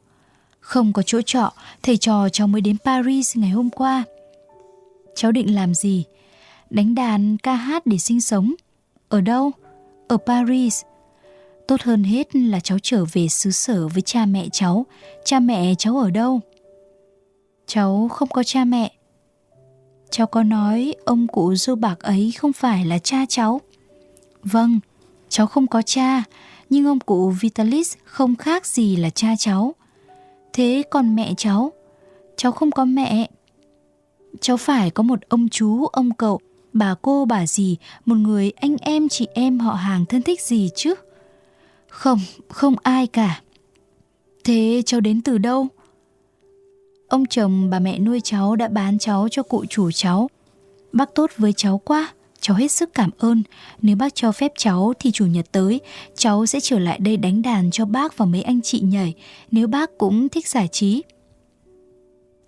Không 0.61 0.93
có 0.93 1.03
chỗ 1.03 1.21
trọ, 1.23 1.53
thầy 1.83 1.97
trò 1.97 2.29
cháu 2.29 2.47
mới 2.47 2.61
đến 2.61 2.77
Paris 2.85 3.37
ngày 3.37 3.51
hôm 3.51 3.71
qua. 3.71 4.05
Cháu 5.15 5.33
định 5.33 5.55
làm 5.55 5.75
gì? 5.75 6.05
Đánh 6.71 6.95
đàn, 6.95 7.37
ca 7.37 7.55
hát 7.55 7.87
để 7.87 7.99
sinh 7.99 8.21
sống. 8.21 8.55
Ở 9.09 9.21
đâu? 9.21 9.53
Ở 10.09 10.17
Paris. 10.17 10.83
Tốt 11.69 11.83
hơn 11.83 12.05
hết 12.05 12.37
là 12.37 12.61
cháu 12.61 12.79
trở 12.83 13.05
về 13.13 13.29
xứ 13.29 13.51
sở 13.51 13.89
với 13.89 14.03
cha 14.03 14.27
mẹ 14.27 14.49
cháu. 14.53 14.87
Cha 15.25 15.41
mẹ 15.41 15.75
cháu 15.79 15.99
ở 15.99 16.11
đâu? 16.11 16.41
Cháu 17.67 18.09
không 18.09 18.29
có 18.29 18.43
cha 18.43 18.65
mẹ. 18.65 18.93
Cháu 20.11 20.27
có 20.27 20.43
nói 20.43 20.95
ông 21.05 21.27
cụ 21.27 21.55
dâu 21.55 21.77
bạc 21.77 22.01
ấy 22.01 22.33
không 22.39 22.53
phải 22.53 22.85
là 22.85 22.99
cha 22.99 23.25
cháu. 23.29 23.61
Vâng, 24.43 24.81
cháu 25.29 25.47
không 25.47 25.67
có 25.67 25.83
cha, 25.83 26.25
nhưng 26.71 26.87
ông 26.87 27.01
cụ 27.01 27.33
Vitalis 27.41 27.95
không 28.05 28.37
khác 28.37 28.67
gì 28.67 28.97
là 28.97 29.11
cha 29.11 29.29
cháu. 29.39 29.75
Thế 30.53 30.83
còn 30.91 31.17
mẹ 31.17 31.35
cháu? 31.37 31.73
Cháu 32.37 32.53
không 32.53 32.71
có 32.71 32.85
mẹ. 32.85 33.31
Cháu 34.41 34.57
phải 34.57 34.91
có 34.91 35.03
một 35.03 35.19
ông 35.29 35.49
chú, 35.49 35.87
ông 35.87 36.11
cậu, 36.15 36.41
bà 36.79 36.95
cô, 37.03 37.25
bà 37.25 37.47
gì 37.47 37.77
một 38.05 38.15
người 38.15 38.53
anh 38.57 38.77
em, 38.81 39.09
chị 39.09 39.27
em 39.35 39.59
họ 39.59 39.75
hàng 39.75 40.07
thân 40.07 40.23
thích 40.23 40.41
gì 40.41 40.71
chứ? 40.75 40.95
Không, 41.89 42.19
không 42.49 42.75
ai 42.83 43.07
cả. 43.07 43.41
Thế 44.45 44.83
cháu 44.87 45.01
đến 45.01 45.23
từ 45.23 45.39
đâu? 45.39 45.67
Ông 47.09 47.27
chồng 47.27 47.71
bà 47.71 47.79
mẹ 47.79 47.99
nuôi 47.99 48.21
cháu 48.25 48.57
đã 48.57 48.69
bán 48.69 48.99
cháu 48.99 49.29
cho 49.31 49.43
cụ 49.43 49.65
chủ 49.69 49.91
cháu. 49.91 50.31
Bác 50.93 51.15
tốt 51.15 51.31
với 51.37 51.53
cháu 51.53 51.81
quá, 51.85 52.13
cháu 52.41 52.57
hết 52.57 52.69
sức 52.73 52.95
cảm 52.95 53.11
ơn. 53.19 53.43
Nếu 53.83 53.97
bác 53.97 54.15
cho 54.15 54.33
phép 54.33 54.53
cháu 54.59 54.93
thì 54.99 55.11
chủ 55.11 55.27
nhật 55.27 55.53
tới, 55.53 55.81
cháu 56.17 56.47
sẽ 56.47 56.61
trở 56.61 56.79
lại 56.79 56.99
đây 56.99 57.17
đánh 57.17 57.43
đàn 57.43 57.71
cho 57.71 57.85
bác 57.85 58.17
và 58.17 58.27
mấy 58.27 58.43
anh 58.43 58.63
chị 58.63 58.81
nhảy, 58.81 59.15
nếu 59.51 59.67
bác 59.67 59.99
cũng 59.99 60.29
thích 60.29 60.49
giải 60.49 60.69
trí. 60.69 61.03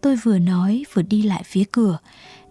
Tôi 0.01 0.17
vừa 0.17 0.39
nói 0.39 0.85
vừa 0.95 1.03
đi 1.03 1.23
lại 1.23 1.43
phía 1.47 1.65
cửa, 1.73 1.99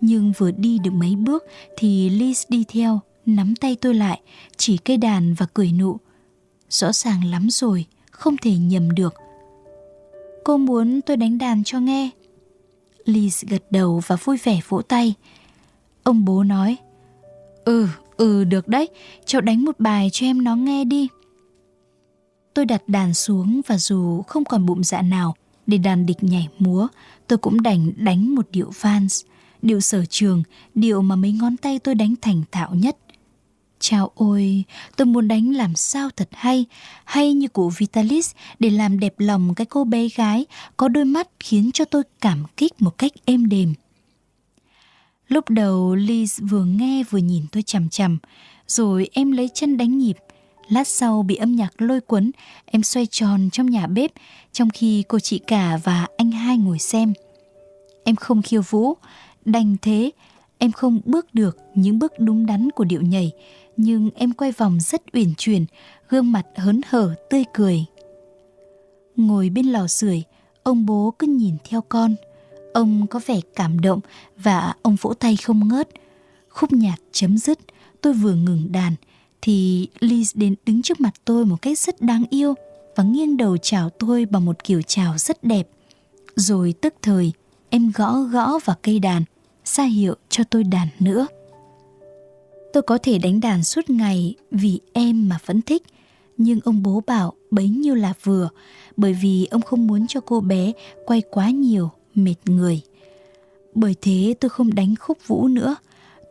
nhưng 0.01 0.33
vừa 0.37 0.51
đi 0.51 0.79
được 0.83 0.91
mấy 0.91 1.15
bước 1.15 1.43
thì 1.77 2.09
Liz 2.09 2.45
đi 2.49 2.63
theo, 2.67 2.99
nắm 3.25 3.55
tay 3.55 3.75
tôi 3.81 3.93
lại, 3.93 4.21
chỉ 4.57 4.77
cây 4.77 4.97
đàn 4.97 5.33
và 5.33 5.45
cười 5.53 5.71
nụ. 5.71 5.97
Rõ 6.69 6.93
ràng 6.93 7.25
lắm 7.25 7.47
rồi, 7.49 7.85
không 8.11 8.37
thể 8.37 8.55
nhầm 8.55 8.95
được. 8.95 9.13
Cô 10.43 10.57
muốn 10.57 11.01
tôi 11.01 11.17
đánh 11.17 11.37
đàn 11.37 11.63
cho 11.63 11.79
nghe. 11.79 12.09
Liz 13.05 13.45
gật 13.49 13.63
đầu 13.71 14.01
và 14.07 14.15
vui 14.15 14.37
vẻ 14.43 14.59
vỗ 14.67 14.81
tay. 14.81 15.13
Ông 16.03 16.25
bố 16.25 16.43
nói, 16.43 16.77
Ừ, 17.67 17.87
ừ 18.17 18.43
được 18.43 18.67
đấy, 18.67 18.89
cháu 19.25 19.41
đánh 19.41 19.65
một 19.65 19.79
bài 19.79 20.09
cho 20.11 20.25
em 20.25 20.43
nó 20.43 20.55
nghe 20.55 20.85
đi. 20.85 21.07
Tôi 22.53 22.65
đặt 22.65 22.81
đàn 22.87 23.13
xuống 23.13 23.61
và 23.67 23.77
dù 23.77 24.21
không 24.21 24.45
còn 24.45 24.65
bụng 24.65 24.83
dạ 24.83 25.01
nào 25.01 25.35
để 25.67 25.77
đàn 25.77 26.05
địch 26.05 26.23
nhảy 26.23 26.47
múa, 26.59 26.87
tôi 27.27 27.37
cũng 27.37 27.61
đành 27.61 27.91
đánh 27.97 28.35
một 28.35 28.47
điệu 28.51 28.71
vans, 28.81 29.25
điệu 29.61 29.79
sở 29.79 30.05
trường, 30.05 30.43
điệu 30.75 31.01
mà 31.01 31.15
mấy 31.15 31.31
ngón 31.31 31.57
tay 31.57 31.79
tôi 31.79 31.95
đánh 31.95 32.13
thành 32.21 32.43
thạo 32.51 32.75
nhất. 32.75 32.97
Chào 33.79 34.11
ôi, 34.15 34.63
tôi 34.95 35.05
muốn 35.05 35.27
đánh 35.27 35.51
làm 35.51 35.75
sao 35.75 36.09
thật 36.15 36.29
hay, 36.31 36.65
hay 37.05 37.33
như 37.33 37.47
của 37.47 37.71
Vitalis 37.77 38.31
để 38.59 38.69
làm 38.69 38.99
đẹp 38.99 39.13
lòng 39.17 39.55
cái 39.55 39.65
cô 39.65 39.83
bé 39.83 40.07
gái 40.15 40.45
có 40.77 40.87
đôi 40.87 41.05
mắt 41.05 41.27
khiến 41.39 41.71
cho 41.73 41.85
tôi 41.85 42.03
cảm 42.21 42.43
kích 42.57 42.81
một 42.81 42.97
cách 42.97 43.11
êm 43.25 43.49
đềm. 43.49 43.73
Lúc 45.27 45.49
đầu 45.49 45.95
Liz 45.95 46.47
vừa 46.49 46.65
nghe 46.65 47.03
vừa 47.09 47.17
nhìn 47.17 47.43
tôi 47.51 47.63
chằm 47.63 47.89
chằm, 47.89 48.17
rồi 48.67 49.09
em 49.13 49.31
lấy 49.31 49.49
chân 49.53 49.77
đánh 49.77 49.97
nhịp. 49.97 50.17
Lát 50.69 50.87
sau 50.87 51.23
bị 51.23 51.35
âm 51.35 51.55
nhạc 51.55 51.81
lôi 51.81 52.01
cuốn, 52.01 52.31
em 52.65 52.83
xoay 52.83 53.05
tròn 53.05 53.49
trong 53.51 53.69
nhà 53.69 53.87
bếp, 53.87 54.11
trong 54.51 54.69
khi 54.69 55.03
cô 55.07 55.19
chị 55.19 55.39
cả 55.39 55.79
và 55.83 56.07
anh 56.17 56.31
hai 56.31 56.57
ngồi 56.57 56.79
xem. 56.79 57.13
Em 58.03 58.15
không 58.15 58.41
khiêu 58.41 58.61
vũ, 58.69 58.93
đành 59.45 59.75
thế, 59.81 60.11
em 60.57 60.71
không 60.71 61.01
bước 61.05 61.33
được 61.33 61.57
những 61.75 61.99
bước 61.99 62.13
đúng 62.19 62.45
đắn 62.45 62.71
của 62.71 62.83
điệu 62.83 63.01
nhảy, 63.01 63.31
nhưng 63.77 64.09
em 64.15 64.33
quay 64.33 64.51
vòng 64.51 64.77
rất 64.81 65.01
uyển 65.13 65.33
chuyển, 65.37 65.65
gương 66.09 66.31
mặt 66.31 66.45
hớn 66.55 66.81
hở, 66.87 67.15
tươi 67.29 67.43
cười. 67.53 67.85
Ngồi 69.15 69.49
bên 69.49 69.65
lò 69.65 69.87
sưởi, 69.87 70.23
ông 70.63 70.85
bố 70.85 71.13
cứ 71.19 71.27
nhìn 71.27 71.55
theo 71.69 71.81
con. 71.89 72.15
Ông 72.73 73.07
có 73.07 73.19
vẻ 73.25 73.39
cảm 73.55 73.81
động 73.81 73.99
và 74.37 74.73
ông 74.81 74.95
vỗ 75.01 75.13
tay 75.13 75.35
không 75.35 75.67
ngớt. 75.67 75.89
Khúc 76.49 76.73
nhạc 76.73 76.95
chấm 77.11 77.37
dứt, 77.37 77.59
tôi 78.01 78.13
vừa 78.13 78.33
ngừng 78.33 78.71
đàn 78.71 78.95
thì 79.41 79.87
Liz 79.99 80.31
đến 80.33 80.55
đứng 80.65 80.81
trước 80.81 81.01
mặt 81.01 81.13
tôi 81.25 81.45
một 81.45 81.61
cách 81.61 81.79
rất 81.79 82.01
đáng 82.01 82.23
yêu 82.29 82.53
và 82.95 83.03
nghiêng 83.03 83.37
đầu 83.37 83.57
chào 83.57 83.89
tôi 83.89 84.25
bằng 84.25 84.45
một 84.45 84.63
kiểu 84.63 84.81
chào 84.81 85.17
rất 85.17 85.43
đẹp. 85.43 85.67
Rồi 86.35 86.73
tức 86.81 86.93
thời, 87.01 87.31
em 87.69 87.91
gõ 87.95 88.19
gõ 88.19 88.59
vào 88.65 88.75
cây 88.81 88.99
đàn, 88.99 89.23
ra 89.65 89.83
hiệu 89.83 90.15
cho 90.29 90.43
tôi 90.43 90.63
đàn 90.63 90.87
nữa. 90.99 91.27
Tôi 92.73 92.83
có 92.83 92.97
thể 92.97 93.17
đánh 93.17 93.39
đàn 93.39 93.63
suốt 93.63 93.89
ngày 93.89 94.35
vì 94.51 94.79
em 94.93 95.29
mà 95.29 95.39
vẫn 95.45 95.61
thích, 95.61 95.83
nhưng 96.37 96.59
ông 96.63 96.83
bố 96.83 97.03
bảo 97.07 97.33
bấy 97.51 97.69
nhiêu 97.69 97.95
là 97.95 98.13
vừa, 98.23 98.49
bởi 98.97 99.13
vì 99.13 99.47
ông 99.51 99.61
không 99.61 99.87
muốn 99.87 100.07
cho 100.07 100.19
cô 100.21 100.41
bé 100.41 100.71
quay 101.05 101.21
quá 101.31 101.49
nhiều, 101.49 101.89
mệt 102.15 102.35
người. 102.45 102.81
Bởi 103.75 103.95
thế 104.01 104.33
tôi 104.39 104.49
không 104.49 104.75
đánh 104.75 104.95
khúc 104.99 105.17
vũ 105.27 105.47
nữa, 105.47 105.75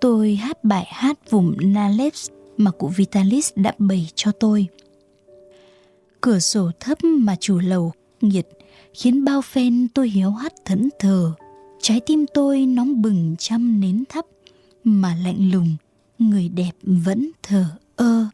tôi 0.00 0.34
hát 0.34 0.64
bài 0.64 0.84
hát 0.88 1.30
vùng 1.30 1.56
Naleps 1.60 2.30
mà 2.56 2.70
cụ 2.70 2.88
Vitalis 2.88 3.52
đã 3.56 3.72
bày 3.78 4.08
cho 4.14 4.32
tôi. 4.32 4.66
Cửa 6.20 6.38
sổ 6.38 6.70
thấp 6.80 7.04
mà 7.04 7.36
chủ 7.40 7.58
lầu 7.58 7.92
nhiệt 8.20 8.48
khiến 8.94 9.24
bao 9.24 9.42
phen 9.42 9.88
tôi 9.94 10.08
hiếu 10.08 10.30
hắt 10.30 10.52
thẫn 10.64 10.88
thờ. 10.98 11.32
Trái 11.82 12.00
tim 12.06 12.24
tôi 12.34 12.66
nóng 12.66 13.02
bừng 13.02 13.36
trăm 13.38 13.80
nến 13.80 14.04
thấp 14.08 14.24
mà 14.84 15.16
lạnh 15.24 15.50
lùng, 15.52 15.76
người 16.18 16.48
đẹp 16.48 16.72
vẫn 16.82 17.30
thờ 17.42 17.64
ơ. 17.96 18.26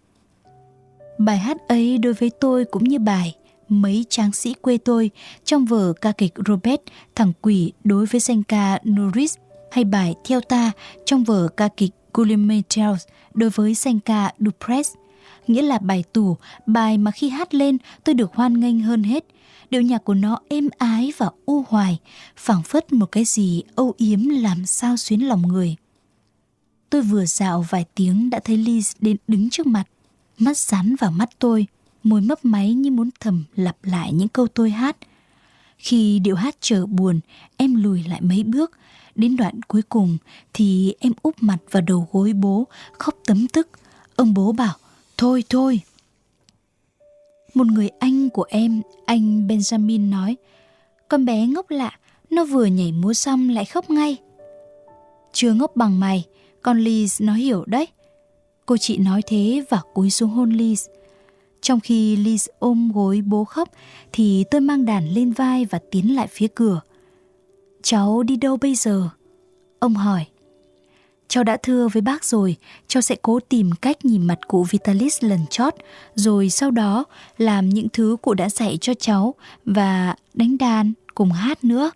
Bài 1.19 1.39
hát 1.39 1.69
ấy 1.69 1.99
đối 1.99 2.13
với 2.13 2.31
tôi 2.31 2.65
cũng 2.65 2.85
như 2.85 2.99
bài 2.99 3.37
mấy 3.69 4.05
tráng 4.09 4.33
sĩ 4.33 4.55
quê 4.55 4.79
tôi 4.79 5.11
trong 5.45 5.65
vở 5.65 5.93
ca 6.01 6.13
kịch 6.13 6.33
Robert, 6.47 6.81
thằng 7.15 7.33
quỷ 7.43 7.73
đối 7.85 8.07
với 8.07 8.21
danh 8.21 8.43
ca 8.43 8.79
Norris 8.89 9.37
hay 9.71 9.85
bài 9.85 10.15
Theo 10.25 10.41
ta 10.41 10.73
trong 11.05 11.25
vở 11.25 11.49
ca 11.57 11.69
kịch 11.69 11.91
Guillaume 12.15 12.61
đối 13.35 13.51
với 13.51 13.75
danh 13.75 14.01
ca 14.01 14.33
Dupress 14.39 14.95
nghĩa 15.47 15.63
là 15.63 15.79
bài 15.79 16.05
tủ, 16.13 16.37
bài 16.67 16.99
mà 16.99 17.11
khi 17.11 17.29
hát 17.29 17.55
lên 17.55 17.79
tôi 18.05 18.15
được 18.15 18.35
hoan 18.35 18.61
nghênh 18.61 18.81
hơn 18.81 19.03
hết. 19.03 19.25
Điệu 19.71 19.83
nhạc 19.83 20.05
của 20.05 20.15
nó 20.15 20.39
êm 20.49 20.69
ái 20.79 21.13
và 21.17 21.31
u 21.47 21.65
hoài, 21.69 21.99
phảng 22.37 22.63
phất 22.63 22.93
một 22.93 23.07
cái 23.07 23.25
gì 23.25 23.63
âu 23.75 23.95
yếm 23.97 24.29
làm 24.29 24.67
sao 24.67 24.97
xuyến 24.97 25.29
lòng 25.29 25.43
người. 25.49 25.77
Tôi 26.91 27.03
vừa 27.03 27.25
dạo 27.25 27.67
vài 27.71 27.85
tiếng 27.95 28.31
đã 28.31 28.41
thấy 28.45 28.57
Liz 28.57 28.93
đến 29.01 29.17
đứng 29.29 29.51
trước 29.51 29.67
mặt, 29.67 29.85
mắt 30.39 30.59
dán 30.59 30.97
vào 30.97 31.11
mắt 31.11 31.31
tôi, 31.39 31.67
môi 32.03 32.21
mấp 32.21 32.45
máy 32.45 32.75
như 32.75 32.91
muốn 32.91 33.11
thầm 33.21 33.45
lặp 33.55 33.77
lại 33.83 34.13
những 34.13 34.29
câu 34.29 34.47
tôi 34.47 34.71
hát. 34.71 34.97
Khi 35.79 36.19
điệu 36.19 36.37
hát 36.37 36.57
trở 36.61 36.87
buồn, 36.87 37.21
em 37.57 37.75
lùi 37.75 38.05
lại 38.05 38.21
mấy 38.21 38.43
bước, 38.43 38.71
đến 39.15 39.37
đoạn 39.37 39.63
cuối 39.69 39.83
cùng 39.89 40.19
thì 40.53 40.95
em 41.01 41.13
úp 41.23 41.35
mặt 41.41 41.59
vào 41.71 41.83
đầu 41.87 42.09
gối 42.13 42.33
bố, 42.33 42.67
khóc 42.99 43.15
tấm 43.27 43.47
tức. 43.49 43.69
Ông 44.17 44.35
bố 44.35 44.53
bảo, 44.53 44.75
thôi 45.17 45.45
thôi. 45.49 45.81
Một 47.55 47.67
người 47.67 47.89
anh 47.89 48.31
của 48.31 48.47
em, 48.49 48.83
anh 49.07 49.47
Benjamin 49.49 50.11
nói, 50.11 50.37
con 51.09 51.25
bé 51.25 51.47
ngốc 51.47 51.71
lạ, 51.71 51.99
nó 52.31 52.45
vừa 52.45 52.65
nhảy 52.65 52.93
múa 52.93 53.13
xong 53.13 53.49
lại 53.49 53.65
khóc 53.65 53.91
ngay. 53.91 54.17
Chưa 55.33 55.53
ngốc 55.53 55.77
bằng 55.77 56.01
mày, 56.01 56.27
con 56.63 56.79
Liz 56.79 57.25
nó 57.27 57.35
hiểu 57.35 57.65
đấy. 57.67 57.89
Cô 58.67 58.77
chị 58.77 58.97
nói 58.97 59.23
thế 59.27 59.65
và 59.69 59.81
cúi 59.95 60.11
xuống 60.11 60.31
hôn 60.31 60.51
Liz. 60.53 60.89
Trong 61.61 61.81
khi 61.81 62.17
Liz 62.17 62.49
ôm 62.59 62.93
gối 62.95 63.23
bố 63.27 63.45
khóc 63.45 63.69
thì 64.13 64.45
tôi 64.51 64.61
mang 64.61 64.85
đàn 64.85 65.09
lên 65.09 65.33
vai 65.33 65.65
và 65.65 65.79
tiến 65.91 66.15
lại 66.15 66.27
phía 66.31 66.47
cửa. 66.55 66.81
Cháu 67.83 68.23
đi 68.23 68.37
đâu 68.37 68.57
bây 68.57 68.75
giờ? 68.75 69.09
Ông 69.79 69.95
hỏi. 69.95 70.27
Cháu 71.29 71.45
đã 71.45 71.57
thưa 71.63 71.89
với 71.89 72.03
bác 72.03 72.25
rồi, 72.25 72.57
cháu 72.87 73.01
sẽ 73.01 73.17
cố 73.23 73.41
tìm 73.41 73.71
cách 73.83 74.05
nhìn 74.05 74.27
mặt 74.27 74.39
cụ 74.49 74.67
Vitalis 74.71 75.25
lần 75.25 75.41
chót, 75.51 75.75
rồi 76.15 76.51
sau 76.51 76.71
đó 76.71 77.05
làm 77.39 77.69
những 77.69 77.89
thứ 77.93 78.17
cụ 78.23 78.35
đã 78.35 78.49
dạy 78.49 78.79
cho 78.81 78.95
cháu 78.95 79.35
và 79.65 80.15
đánh 80.35 80.59
đàn 80.59 80.93
cùng 81.15 81.33
hát 81.33 81.65
nữa. 81.65 81.91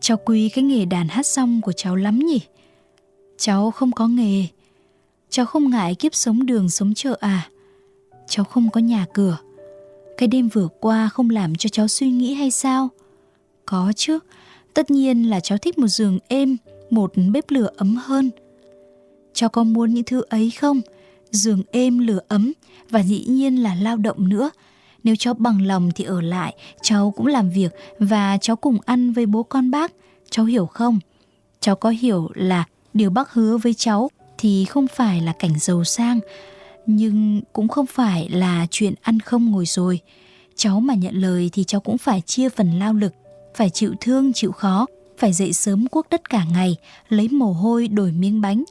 Cháu 0.00 0.16
quý 0.24 0.48
cái 0.48 0.64
nghề 0.64 0.84
đàn 0.84 1.08
hát 1.08 1.26
xong 1.26 1.60
của 1.60 1.72
cháu 1.72 1.96
lắm 1.96 2.18
nhỉ? 2.18 2.40
Cháu 3.38 3.70
không 3.70 3.92
có 3.92 4.08
nghề. 4.08 4.46
Cháu 5.30 5.46
không 5.46 5.70
ngại 5.70 5.94
kiếp 5.94 6.14
sống 6.14 6.46
đường 6.46 6.70
sống 6.70 6.94
chợ 6.94 7.16
à? 7.20 7.48
Cháu 8.28 8.44
không 8.44 8.70
có 8.70 8.80
nhà 8.80 9.06
cửa. 9.14 9.38
Cái 10.18 10.28
đêm 10.28 10.48
vừa 10.48 10.68
qua 10.80 11.08
không 11.12 11.30
làm 11.30 11.54
cho 11.54 11.68
cháu 11.68 11.88
suy 11.88 12.10
nghĩ 12.10 12.34
hay 12.34 12.50
sao? 12.50 12.88
Có 13.66 13.92
chứ, 13.96 14.18
tất 14.74 14.90
nhiên 14.90 15.30
là 15.30 15.40
cháu 15.40 15.58
thích 15.58 15.78
một 15.78 15.86
giường 15.86 16.18
êm, 16.28 16.56
một 16.90 17.12
bếp 17.32 17.50
lửa 17.50 17.70
ấm 17.76 17.96
hơn. 17.96 18.30
Cháu 19.32 19.48
có 19.48 19.64
muốn 19.64 19.94
những 19.94 20.04
thứ 20.04 20.22
ấy 20.28 20.50
không? 20.50 20.80
Giường 21.30 21.62
êm 21.72 21.98
lửa 21.98 22.20
ấm 22.28 22.52
và 22.90 23.02
dĩ 23.02 23.24
nhiên 23.28 23.62
là 23.62 23.74
lao 23.74 23.96
động 23.96 24.28
nữa. 24.28 24.50
Nếu 25.04 25.16
cháu 25.18 25.34
bằng 25.34 25.62
lòng 25.62 25.90
thì 25.94 26.04
ở 26.04 26.20
lại, 26.20 26.56
cháu 26.82 27.10
cũng 27.16 27.26
làm 27.26 27.50
việc 27.50 27.72
và 27.98 28.38
cháu 28.40 28.56
cùng 28.56 28.78
ăn 28.84 29.12
với 29.12 29.26
bố 29.26 29.42
con 29.42 29.70
bác. 29.70 29.92
Cháu 30.30 30.44
hiểu 30.44 30.66
không? 30.66 30.98
Cháu 31.60 31.76
có 31.76 31.90
hiểu 31.90 32.28
là 32.34 32.64
điều 32.94 33.10
bác 33.10 33.32
hứa 33.32 33.56
với 33.56 33.74
cháu 33.74 34.10
thì 34.38 34.64
không 34.64 34.86
phải 34.86 35.20
là 35.20 35.32
cảnh 35.38 35.58
giàu 35.58 35.84
sang 35.84 36.20
Nhưng 36.86 37.40
cũng 37.52 37.68
không 37.68 37.86
phải 37.86 38.28
là 38.28 38.66
chuyện 38.70 38.94
ăn 39.02 39.20
không 39.20 39.50
ngồi 39.50 39.66
rồi. 39.66 40.00
Cháu 40.56 40.80
mà 40.80 40.94
nhận 40.94 41.14
lời 41.14 41.50
thì 41.52 41.64
cháu 41.64 41.80
cũng 41.80 41.98
phải 41.98 42.20
chia 42.20 42.48
phần 42.48 42.78
lao 42.78 42.94
lực, 42.94 43.14
phải 43.54 43.70
chịu 43.70 43.94
thương, 44.00 44.32
chịu 44.32 44.52
khó, 44.52 44.86
phải 45.18 45.32
dậy 45.32 45.52
sớm 45.52 45.88
cuốc 45.88 46.06
đất 46.10 46.30
cả 46.30 46.44
ngày, 46.52 46.76
lấy 47.08 47.28
mồ 47.28 47.52
hôi 47.52 47.88
đổi 47.88 48.12
miếng 48.12 48.40
bánh. 48.40 48.64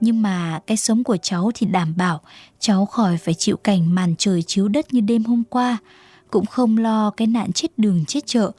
Nhưng 0.00 0.22
mà 0.22 0.60
cái 0.66 0.76
sống 0.76 1.04
của 1.04 1.16
cháu 1.16 1.50
thì 1.54 1.66
đảm 1.66 1.94
bảo 1.96 2.20
cháu 2.58 2.86
khỏi 2.86 3.16
phải 3.16 3.34
chịu 3.34 3.56
cảnh 3.56 3.94
màn 3.94 4.14
trời 4.18 4.42
chiếu 4.42 4.68
đất 4.68 4.94
như 4.94 5.00
đêm 5.00 5.24
hôm 5.24 5.42
qua, 5.50 5.78
cũng 6.30 6.46
không 6.46 6.78
lo 6.78 7.10
cái 7.10 7.26
nạn 7.26 7.52
chết 7.52 7.78
đường 7.78 8.04
chết 8.04 8.26
chợ. 8.26 8.50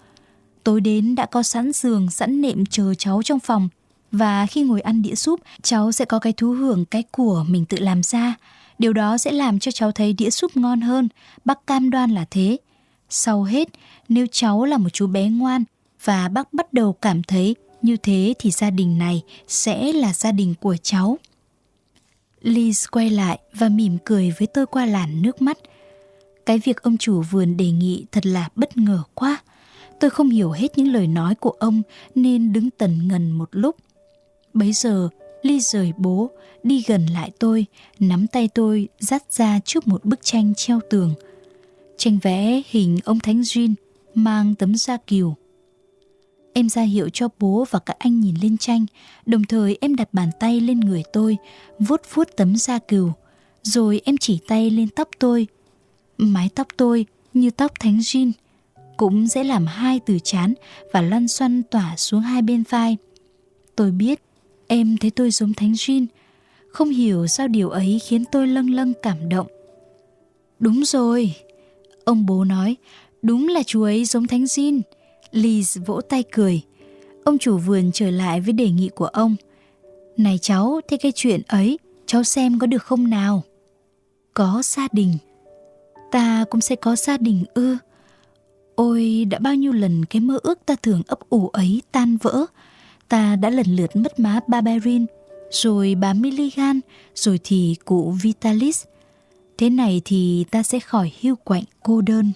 Tối 0.64 0.82
đến 0.82 1.16
đã 1.16 1.26
có 1.26 1.44
sẵn 1.44 1.72
giường, 1.72 2.10
sẵn 2.10 2.42
nệm 2.42 2.66
chờ 2.66 2.94
cháu 2.94 3.24
trong 3.24 3.40
phòng. 3.40 3.70
Và 4.12 4.46
khi 4.46 4.62
ngồi 4.62 4.82
ăn 4.82 5.02
đĩa 5.02 5.16
súp, 5.16 5.40
cháu 5.62 5.92
sẽ 5.92 6.06
có 6.06 6.20
cái 6.20 6.34
thú 6.34 6.52
hưởng 6.52 6.86
cái 6.86 7.04
của 7.12 7.46
mình 7.48 7.66
tự 7.66 7.78
làm 7.78 8.04
ra. 8.04 8.36
Điều 8.80 8.94
đó 8.94 9.18
sẽ 9.18 9.32
làm 9.32 9.60
cho 9.60 9.72
cháu 9.72 9.92
thấy 9.92 10.14
đĩa 10.14 10.30
súp 10.30 10.58
ngon 10.58 10.82
hơn, 10.82 11.10
bác 11.46 11.68
cam 11.68 11.90
đoan 11.90 12.12
là 12.12 12.26
thế. 12.32 12.58
Sau 13.10 13.44
hết, 13.44 13.68
nếu 14.10 14.26
cháu 14.32 14.66
là 14.66 14.78
một 14.78 14.90
chú 14.94 15.08
bé 15.08 15.30
ngoan 15.30 15.64
và 16.04 16.28
bác 16.28 16.54
bắt 16.54 16.74
đầu 16.74 16.94
cảm 16.94 17.24
thấy 17.24 17.56
như 17.82 17.98
thế 17.98 18.34
thì 18.40 18.52
gia 18.52 18.70
đình 18.70 18.98
này 18.98 19.22
sẽ 19.48 19.94
là 19.94 20.14
gia 20.14 20.32
đình 20.32 20.54
của 20.62 20.76
cháu. 20.84 21.18
Liz 22.42 22.88
quay 22.92 23.10
lại 23.10 23.40
và 23.54 23.70
mỉm 23.70 23.98
cười 24.06 24.34
với 24.40 24.48
tôi 24.48 24.66
qua 24.66 24.86
làn 24.86 25.22
nước 25.22 25.42
mắt. 25.42 25.58
Cái 26.46 26.60
việc 26.60 26.82
ông 26.82 26.98
chủ 26.98 27.22
vườn 27.32 27.58
đề 27.58 27.72
nghị 27.72 28.06
thật 28.12 28.26
là 28.26 28.50
bất 28.56 28.78
ngờ 28.78 29.04
quá. 29.14 29.42
Tôi 30.00 30.10
không 30.10 30.30
hiểu 30.30 30.52
hết 30.52 30.78
những 30.78 30.94
lời 30.94 31.08
nói 31.08 31.36
của 31.36 31.50
ông 31.50 31.82
nên 32.16 32.54
đứng 32.54 32.70
tần 32.70 33.08
ngần 33.08 33.32
một 33.32 33.50
lúc. 33.52 33.76
Bấy 34.54 34.72
giờ, 34.72 35.10
Ly 35.42 35.60
rời 35.60 35.94
bố, 35.98 36.30
đi 36.64 36.84
gần 36.88 37.06
lại 37.06 37.32
tôi, 37.40 37.66
nắm 38.00 38.28
tay 38.28 38.50
tôi 38.56 38.88
dắt 39.00 39.24
ra 39.30 39.60
trước 39.66 39.88
một 39.88 40.06
bức 40.06 40.20
tranh 40.24 40.54
treo 40.56 40.80
tường. 40.90 41.14
Tranh 41.98 42.20
vẽ 42.22 42.62
hình 42.70 43.00
ông 43.06 43.20
Thánh 43.20 43.44
Duyên 43.44 43.76
mang 44.14 44.56
tấm 44.56 44.76
da 44.76 44.98
kiều. 44.98 45.36
Em 46.54 46.70
ra 46.70 46.82
hiệu 46.82 47.10
cho 47.14 47.28
bố 47.40 47.66
và 47.70 47.80
các 47.80 48.00
anh 48.00 48.20
nhìn 48.20 48.36
lên 48.42 48.58
tranh, 48.58 48.86
đồng 49.26 49.44
thời 49.44 49.78
em 49.82 49.96
đặt 49.96 50.14
bàn 50.14 50.30
tay 50.40 50.62
lên 50.62 50.80
người 50.80 51.04
tôi, 51.14 51.38
vuốt 51.80 52.02
vuốt 52.14 52.28
tấm 52.38 52.56
da 52.56 52.80
cừu. 52.80 53.12
Rồi 53.64 54.02
em 54.06 54.18
chỉ 54.18 54.40
tay 54.48 54.70
lên 54.70 54.90
tóc 54.90 55.10
tôi. 55.20 55.48
Mái 56.18 56.50
tóc 56.56 56.68
tôi 56.78 57.06
như 57.34 57.50
tóc 57.50 57.72
Thánh 57.80 58.02
Duyên, 58.02 58.32
cũng 58.98 59.28
sẽ 59.28 59.44
làm 59.44 59.66
hai 59.66 60.00
từ 60.00 60.20
chán 60.24 60.54
và 60.94 61.02
lăn 61.02 61.28
xoăn 61.28 61.64
tỏa 61.64 61.96
xuống 61.98 62.22
hai 62.22 62.42
bên 62.42 62.64
vai. 62.70 62.98
Tôi 63.76 63.92
biết 63.92 64.22
Em 64.68 64.98
thấy 64.98 65.12
tôi 65.12 65.32
giống 65.32 65.54
Thánh 65.54 65.76
duyên 65.76 66.06
Không 66.70 66.90
hiểu 66.90 67.28
sao 67.28 67.48
điều 67.48 67.70
ấy 67.70 68.00
khiến 68.08 68.24
tôi 68.32 68.48
lâng 68.48 68.70
lâng 68.70 68.94
cảm 69.02 69.30
động 69.30 69.48
Đúng 70.60 70.86
rồi 70.86 71.34
Ông 72.08 72.26
bố 72.26 72.44
nói 72.44 72.76
Đúng 73.22 73.48
là 73.48 73.64
chú 73.64 73.84
ấy 73.84 74.06
giống 74.06 74.28
Thánh 74.28 74.44
Jin. 74.44 74.82
Liz 75.32 75.86
vỗ 75.86 76.02
tay 76.02 76.24
cười. 76.32 76.62
Ông 77.24 77.38
chủ 77.38 77.58
vườn 77.58 77.92
trở 77.94 78.12
lại 78.12 78.42
với 78.42 78.54
đề 78.54 78.70
nghị 78.70 78.90
của 78.96 79.06
ông. 79.06 79.36
Này 80.18 80.40
cháu, 80.42 80.82
thế 80.88 80.98
cái 80.98 81.12
chuyện 81.16 81.42
ấy 81.48 81.80
Cháu 82.06 82.24
xem 82.24 82.60
có 82.60 82.68
được 82.68 82.84
không 82.84 83.10
nào? 83.10 83.44
Có 84.34 84.62
gia 84.66 84.88
đình. 84.92 85.18
Ta 86.12 86.46
cũng 86.50 86.62
sẽ 86.62 86.76
có 86.76 86.96
gia 86.96 87.18
đình 87.18 87.44
ư. 87.54 87.78
Ôi 88.76 89.26
đã 89.30 89.40
bao 89.40 89.56
nhiêu 89.56 89.72
lần 89.72 90.06
cái 90.06 90.20
mơ 90.20 90.40
ước 90.44 90.60
ta 90.66 90.76
thường 90.82 91.02
ấp 91.08 91.20
ủ 91.30 91.48
ấy 91.48 91.82
tan 91.92 92.18
vỡ. 92.18 92.46
Ta 93.10 93.36
đã 93.36 93.50
lần 93.50 93.76
lượt 93.76 93.96
mất 93.96 94.20
má 94.20 94.40
Barberin, 94.48 95.06
rồi 95.52 95.96
bà 95.96 96.14
Milligan, 96.14 96.80
rồi 97.16 97.40
thì 97.44 97.76
cụ 97.86 98.16
Vitalis. 98.22 98.84
Thế 99.58 99.70
này 99.70 100.02
thì 100.06 100.46
ta 100.52 100.64
sẽ 100.64 100.80
khỏi 100.80 101.12
hưu 101.22 101.36
quạnh 101.36 101.64
cô 101.84 102.02
đơn. 102.02 102.32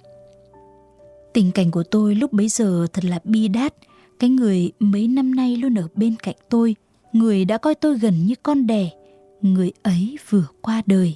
Tình 1.33 1.51
cảnh 1.51 1.71
của 1.71 1.83
tôi 1.83 2.15
lúc 2.15 2.33
bấy 2.33 2.47
giờ 2.47 2.87
thật 2.93 3.05
là 3.05 3.19
bi 3.23 3.47
đát. 3.47 3.73
Cái 4.19 4.29
người 4.29 4.71
mấy 4.79 5.07
năm 5.07 5.35
nay 5.35 5.57
luôn 5.57 5.75
ở 5.75 5.87
bên 5.95 6.15
cạnh 6.15 6.35
tôi, 6.49 6.75
người 7.13 7.45
đã 7.45 7.57
coi 7.57 7.75
tôi 7.75 7.99
gần 7.99 8.25
như 8.25 8.35
con 8.43 8.67
đẻ, 8.67 8.89
người 9.41 9.71
ấy 9.83 10.17
vừa 10.29 10.45
qua 10.61 10.81
đời. 10.85 11.15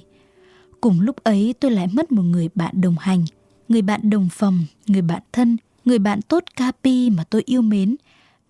Cùng 0.80 1.00
lúc 1.00 1.16
ấy 1.24 1.54
tôi 1.60 1.70
lại 1.70 1.86
mất 1.92 2.12
một 2.12 2.22
người 2.22 2.48
bạn 2.54 2.80
đồng 2.80 2.96
hành, 3.00 3.24
người 3.68 3.82
bạn 3.82 4.10
đồng 4.10 4.28
phòng, 4.32 4.64
người 4.86 5.02
bạn 5.02 5.22
thân, 5.32 5.56
người 5.84 5.98
bạn 5.98 6.22
tốt 6.22 6.44
capi 6.56 7.10
mà 7.10 7.24
tôi 7.24 7.42
yêu 7.46 7.62
mến, 7.62 7.96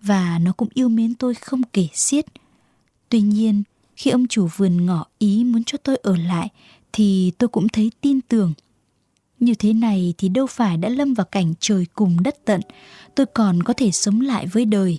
và 0.01 0.39
nó 0.41 0.51
cũng 0.51 0.69
yêu 0.73 0.89
mến 0.89 1.15
tôi 1.15 1.33
không 1.33 1.61
kể 1.73 1.87
xiết. 1.93 2.25
Tuy 3.09 3.21
nhiên, 3.21 3.63
khi 3.95 4.11
ông 4.11 4.27
chủ 4.27 4.47
vườn 4.57 4.85
ngỏ 4.85 5.05
ý 5.17 5.43
muốn 5.43 5.63
cho 5.63 5.77
tôi 5.77 5.95
ở 5.95 6.15
lại 6.17 6.49
thì 6.93 7.31
tôi 7.37 7.47
cũng 7.47 7.69
thấy 7.69 7.91
tin 8.01 8.21
tưởng. 8.21 8.53
Như 9.39 9.53
thế 9.53 9.73
này 9.73 10.13
thì 10.17 10.29
đâu 10.29 10.47
phải 10.47 10.77
đã 10.77 10.89
lâm 10.89 11.13
vào 11.13 11.25
cảnh 11.25 11.53
trời 11.59 11.85
cùng 11.93 12.23
đất 12.23 12.45
tận, 12.45 12.61
tôi 13.15 13.25
còn 13.25 13.63
có 13.63 13.73
thể 13.73 13.91
sống 13.91 14.21
lại 14.21 14.47
với 14.47 14.65
đời. 14.65 14.97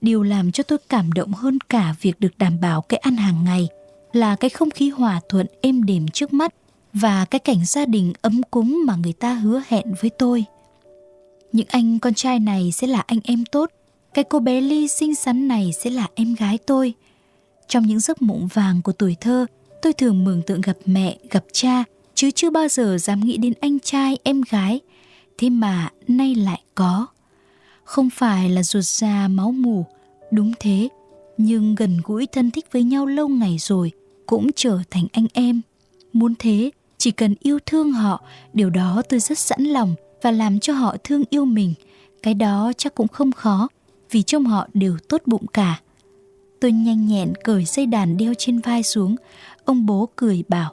Điều 0.00 0.22
làm 0.22 0.52
cho 0.52 0.62
tôi 0.62 0.78
cảm 0.88 1.12
động 1.12 1.32
hơn 1.32 1.58
cả 1.68 1.94
việc 2.00 2.20
được 2.20 2.38
đảm 2.38 2.60
bảo 2.60 2.82
cái 2.82 2.98
ăn 2.98 3.16
hàng 3.16 3.44
ngày 3.44 3.68
là 4.12 4.36
cái 4.36 4.50
không 4.50 4.70
khí 4.70 4.90
hòa 4.90 5.20
thuận 5.28 5.46
êm 5.60 5.84
đềm 5.84 6.08
trước 6.08 6.32
mắt 6.32 6.54
và 6.92 7.24
cái 7.24 7.38
cảnh 7.38 7.64
gia 7.64 7.86
đình 7.86 8.12
ấm 8.22 8.42
cúng 8.50 8.78
mà 8.86 8.96
người 8.96 9.12
ta 9.12 9.34
hứa 9.34 9.62
hẹn 9.68 9.94
với 10.00 10.10
tôi. 10.10 10.44
Những 11.52 11.66
anh 11.70 11.98
con 11.98 12.14
trai 12.14 12.40
này 12.40 12.72
sẽ 12.72 12.86
là 12.86 13.00
anh 13.06 13.20
em 13.24 13.44
tốt 13.52 13.70
cái 14.14 14.24
cô 14.24 14.38
bé 14.38 14.60
Ly 14.60 14.88
xinh 14.88 15.14
xắn 15.14 15.48
này 15.48 15.72
sẽ 15.72 15.90
là 15.90 16.08
em 16.14 16.34
gái 16.34 16.58
tôi. 16.66 16.94
Trong 17.68 17.86
những 17.86 18.00
giấc 18.00 18.22
mộng 18.22 18.48
vàng 18.54 18.82
của 18.82 18.92
tuổi 18.92 19.16
thơ, 19.20 19.46
tôi 19.82 19.92
thường 19.92 20.24
mường 20.24 20.42
tượng 20.42 20.60
gặp 20.60 20.76
mẹ, 20.86 21.18
gặp 21.30 21.44
cha, 21.52 21.84
chứ 22.14 22.30
chưa 22.30 22.50
bao 22.50 22.68
giờ 22.68 22.98
dám 22.98 23.20
nghĩ 23.20 23.36
đến 23.36 23.52
anh 23.60 23.80
trai, 23.80 24.18
em 24.22 24.42
gái. 24.50 24.80
Thế 25.38 25.50
mà 25.50 25.90
nay 26.08 26.34
lại 26.34 26.62
có. 26.74 27.06
Không 27.84 28.10
phải 28.10 28.50
là 28.50 28.62
ruột 28.62 28.84
già 28.84 29.28
máu 29.28 29.52
mù, 29.52 29.84
đúng 30.30 30.52
thế, 30.60 30.88
nhưng 31.36 31.74
gần 31.74 32.00
gũi 32.04 32.26
thân 32.26 32.50
thích 32.50 32.66
với 32.72 32.82
nhau 32.82 33.06
lâu 33.06 33.28
ngày 33.28 33.56
rồi 33.60 33.92
cũng 34.26 34.50
trở 34.56 34.78
thành 34.90 35.06
anh 35.12 35.26
em. 35.32 35.60
Muốn 36.12 36.34
thế, 36.38 36.70
chỉ 36.98 37.10
cần 37.10 37.34
yêu 37.40 37.58
thương 37.66 37.92
họ, 37.92 38.22
điều 38.52 38.70
đó 38.70 39.02
tôi 39.08 39.20
rất 39.20 39.38
sẵn 39.38 39.64
lòng 39.64 39.94
và 40.22 40.30
làm 40.30 40.60
cho 40.60 40.72
họ 40.72 40.96
thương 41.04 41.22
yêu 41.30 41.44
mình. 41.44 41.74
Cái 42.22 42.34
đó 42.34 42.72
chắc 42.76 42.94
cũng 42.94 43.08
không 43.08 43.32
khó 43.32 43.68
vì 44.10 44.22
trong 44.22 44.44
họ 44.44 44.68
đều 44.74 44.96
tốt 45.08 45.22
bụng 45.26 45.46
cả. 45.46 45.80
Tôi 46.60 46.72
nhanh 46.72 47.06
nhẹn 47.06 47.32
cởi 47.44 47.64
dây 47.64 47.86
đàn 47.86 48.16
đeo 48.16 48.34
trên 48.38 48.60
vai 48.60 48.82
xuống, 48.82 49.16
ông 49.64 49.86
bố 49.86 50.08
cười 50.16 50.44
bảo. 50.48 50.72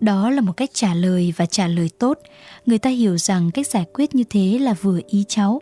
Đó 0.00 0.30
là 0.30 0.40
một 0.40 0.52
cách 0.52 0.70
trả 0.72 0.94
lời 0.94 1.34
và 1.36 1.46
trả 1.46 1.68
lời 1.68 1.90
tốt. 1.98 2.18
Người 2.66 2.78
ta 2.78 2.90
hiểu 2.90 3.18
rằng 3.18 3.50
cách 3.50 3.66
giải 3.66 3.84
quyết 3.94 4.14
như 4.14 4.24
thế 4.30 4.58
là 4.58 4.72
vừa 4.72 5.00
ý 5.08 5.24
cháu. 5.28 5.60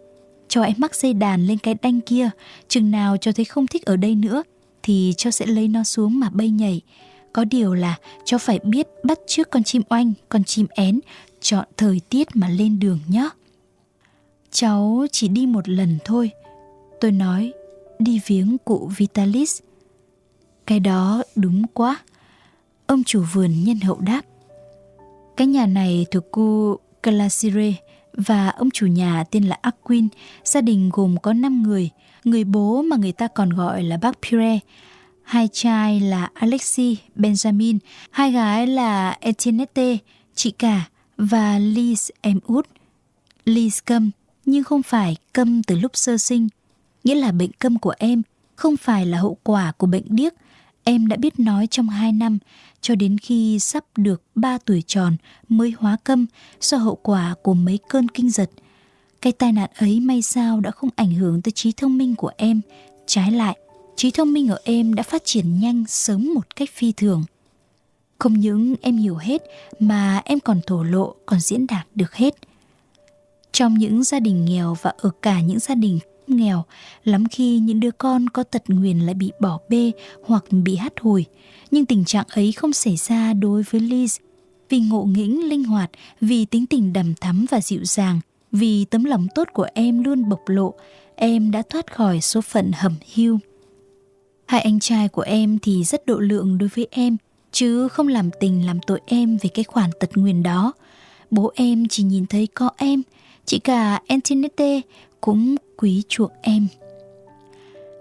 Cho 0.49 0.63
em 0.63 0.75
mắc 0.79 0.95
dây 0.95 1.15
đàn 1.15 1.47
lên 1.47 1.59
cái 1.59 1.75
đanh 1.83 2.01
kia, 2.01 2.31
chừng 2.69 2.91
nào 2.91 3.17
cho 3.17 3.33
thấy 3.33 3.45
không 3.45 3.67
thích 3.67 3.85
ở 3.85 3.97
đây 3.97 4.15
nữa 4.15 4.43
thì 4.83 5.15
cho 5.17 5.31
sẽ 5.31 5.47
lấy 5.47 5.69
nó 5.69 5.85
xuống 5.85 6.21
mà 6.21 6.31
bay 6.31 6.51
nhảy. 6.51 6.81
Có 7.33 7.45
điều 7.45 7.75
là 7.75 7.99
cho 8.25 8.39
phải 8.39 8.59
biết 8.63 8.89
bắt 9.05 9.19
trước 9.27 9.51
con 9.51 9.65
chim 9.65 9.83
oanh, 9.89 10.13
con 10.29 10.45
chim 10.45 10.67
én, 10.71 11.01
chọn 11.41 11.65
thời 11.77 12.01
tiết 12.09 12.29
mà 12.35 12.49
lên 12.49 12.79
đường 12.79 12.99
nhé. 13.09 13.29
Cháu 14.51 15.07
chỉ 15.13 15.29
đi 15.29 15.47
một 15.47 15.69
lần 15.69 15.99
thôi, 16.05 16.31
Tôi 17.01 17.13
nói 17.13 17.53
đi 18.05 18.21
viếng 18.27 18.57
cụ 18.65 18.91
Vitalis. 18.97 19.61
Cái 20.67 20.81
đó 20.81 21.23
đúng 21.37 21.67
quá. 21.67 21.99
Ông 22.87 23.05
chủ 23.05 23.25
vườn 23.33 23.65
nhân 23.65 23.81
hậu 23.81 24.01
đáp. 24.01 24.23
Cái 25.37 25.47
nhà 25.47 25.67
này 25.67 26.07
thuộc 26.11 26.25
cô 26.31 26.79
Calasire 27.03 27.73
và 28.13 28.49
ông 28.49 28.71
chủ 28.71 28.87
nhà 28.87 29.25
tên 29.31 29.45
là 29.45 29.59
Aquin. 29.63 30.09
Gia 30.45 30.61
đình 30.61 30.91
gồm 30.93 31.17
có 31.23 31.33
5 31.33 31.63
người. 31.63 31.91
Người 32.25 32.45
bố 32.45 32.83
mà 32.83 32.97
người 32.97 33.13
ta 33.13 33.29
còn 33.29 33.51
gọi 33.51 33.83
là 33.83 33.97
bác 33.97 34.19
Pierre. 34.23 34.59
Hai 35.23 35.49
trai 35.53 36.01
là 36.01 36.31
Alexis, 36.35 36.99
Benjamin. 37.17 37.79
Hai 38.11 38.33
gái 38.33 38.67
là 38.67 39.17
Etiennette, 39.21 39.97
chị 40.35 40.51
cả 40.51 40.89
và 41.17 41.59
Liz 41.59 42.11
em 42.21 42.41
út. 42.47 42.69
Liz 43.45 43.81
câm 43.85 44.11
nhưng 44.47 44.65
không 44.65 44.83
phải 44.83 45.17
câm 45.33 45.63
từ 45.63 45.77
lúc 45.77 45.91
sơ 45.95 46.19
sinh 46.19 46.49
nghĩa 47.05 47.15
là 47.15 47.33
bệnh 47.33 47.53
câm 47.53 47.79
của 47.79 47.95
em 47.99 48.23
không 48.57 48.77
phải 48.77 49.07
là 49.07 49.19
hậu 49.19 49.37
quả 49.43 49.73
của 49.73 49.87
bệnh 49.87 50.05
điếc. 50.09 50.33
Em 50.85 51.07
đã 51.07 51.17
biết 51.17 51.41
nói 51.41 51.67
trong 51.67 51.89
2 51.89 52.13
năm, 52.13 52.39
cho 52.81 52.95
đến 52.95 53.19
khi 53.19 53.59
sắp 53.59 53.85
được 53.97 54.23
3 54.35 54.59
tuổi 54.59 54.83
tròn 54.87 55.17
mới 55.49 55.75
hóa 55.79 55.97
câm 56.05 56.27
do 56.61 56.77
hậu 56.77 56.95
quả 56.95 57.35
của 57.43 57.55
mấy 57.55 57.79
cơn 57.89 58.09
kinh 58.09 58.31
giật. 58.31 58.51
Cái 59.21 59.33
tai 59.33 59.53
nạn 59.53 59.71
ấy 59.77 60.01
may 60.01 60.23
sao 60.23 60.61
đã 60.61 60.71
không 60.71 60.91
ảnh 60.97 61.15
hưởng 61.15 61.43
tới 61.43 61.53
trí 61.53 61.73
thông 61.73 61.99
minh 61.99 62.15
của 62.15 62.31
em. 62.37 62.61
Trái 63.07 63.33
lại, 63.33 63.59
trí 63.97 64.11
thông 64.11 64.33
minh 64.33 64.49
ở 64.49 64.59
em 64.65 64.95
đã 64.95 65.03
phát 65.03 65.23
triển 65.25 65.61
nhanh 65.61 65.85
sớm 65.89 66.35
một 66.35 66.57
cách 66.57 66.69
phi 66.73 66.93
thường. 66.93 67.25
Không 68.19 68.41
những 68.41 68.75
em 68.81 68.97
hiểu 68.97 69.17
hết 69.17 69.43
mà 69.81 70.23
em 70.25 70.41
còn 70.41 70.61
thổ 70.67 70.83
lộ, 70.83 71.15
còn 71.27 71.41
diễn 71.41 71.67
đạt 71.67 71.87
được 71.95 72.15
hết. 72.15 72.35
Trong 73.53 73.75
những 73.75 74.05
gia 74.05 74.21
đình 74.21 74.45
nghèo 74.45 74.77
và 74.83 74.93
ở 74.99 75.11
cả 75.23 75.41
những 75.41 75.59
gia 75.59 75.75
đình 75.75 75.99
nghèo, 76.29 76.65
lắm 77.05 77.29
khi 77.29 77.59
những 77.59 77.81
đứa 77.81 77.91
con 77.91 78.29
có 78.29 78.43
tật 78.43 78.63
nguyền 78.69 78.99
lại 78.99 79.15
bị 79.15 79.33
bỏ 79.41 79.59
bê 79.69 79.93
hoặc 80.25 80.45
bị 80.51 80.77
hắt 80.77 80.93
hủi. 81.01 81.25
Nhưng 81.71 81.87
tình 81.87 82.05
trạng 82.05 82.27
ấy 82.29 82.53
không 82.53 82.73
xảy 82.73 82.97
ra 82.97 83.33
đối 83.33 83.63
với 83.71 83.81
Liz. 83.81 84.19
Vì 84.69 84.81
ngộ 84.81 85.05
nghĩnh, 85.05 85.49
linh 85.49 85.65
hoạt, 85.65 85.91
vì 86.21 86.45
tính 86.45 86.67
tình 86.67 86.93
đầm 86.93 87.15
thắm 87.15 87.47
và 87.51 87.61
dịu 87.61 87.85
dàng, 87.85 88.21
vì 88.53 88.85
tấm 88.85 89.05
lòng 89.05 89.27
tốt 89.35 89.49
của 89.53 89.67
em 89.75 90.05
luôn 90.05 90.29
bộc 90.29 90.41
lộ, 90.47 90.75
em 91.17 91.51
đã 91.51 91.63
thoát 91.71 91.95
khỏi 91.95 92.21
số 92.21 92.41
phận 92.41 92.71
hầm 92.75 92.95
hiu. 93.05 93.39
Hai 94.47 94.61
anh 94.61 94.81
trai 94.81 95.09
của 95.09 95.23
em 95.23 95.59
thì 95.63 95.85
rất 95.85 96.07
độ 96.07 96.19
lượng 96.19 96.59
đối 96.59 96.69
với 96.75 96.87
em, 96.91 97.17
chứ 97.53 97.89
không 97.89 98.09
làm 98.09 98.31
tình 98.41 98.67
làm 98.67 98.81
tội 98.87 99.01
em 99.07 99.39
về 99.43 99.49
cái 99.55 99.65
khoản 99.65 99.91
tật 100.01 100.11
nguyền 100.17 100.43
đó. 100.43 100.73
Bố 101.31 101.53
em 101.55 101.89
chỉ 101.89 102.03
nhìn 102.03 102.27
thấy 102.27 102.47
có 102.47 102.71
em, 102.77 103.03
chị 103.45 103.59
cả 103.59 104.01
Antinete 104.09 104.81
cũng 105.25 105.57
quý 105.77 106.03
chuộng 106.09 106.31
em. 106.43 106.67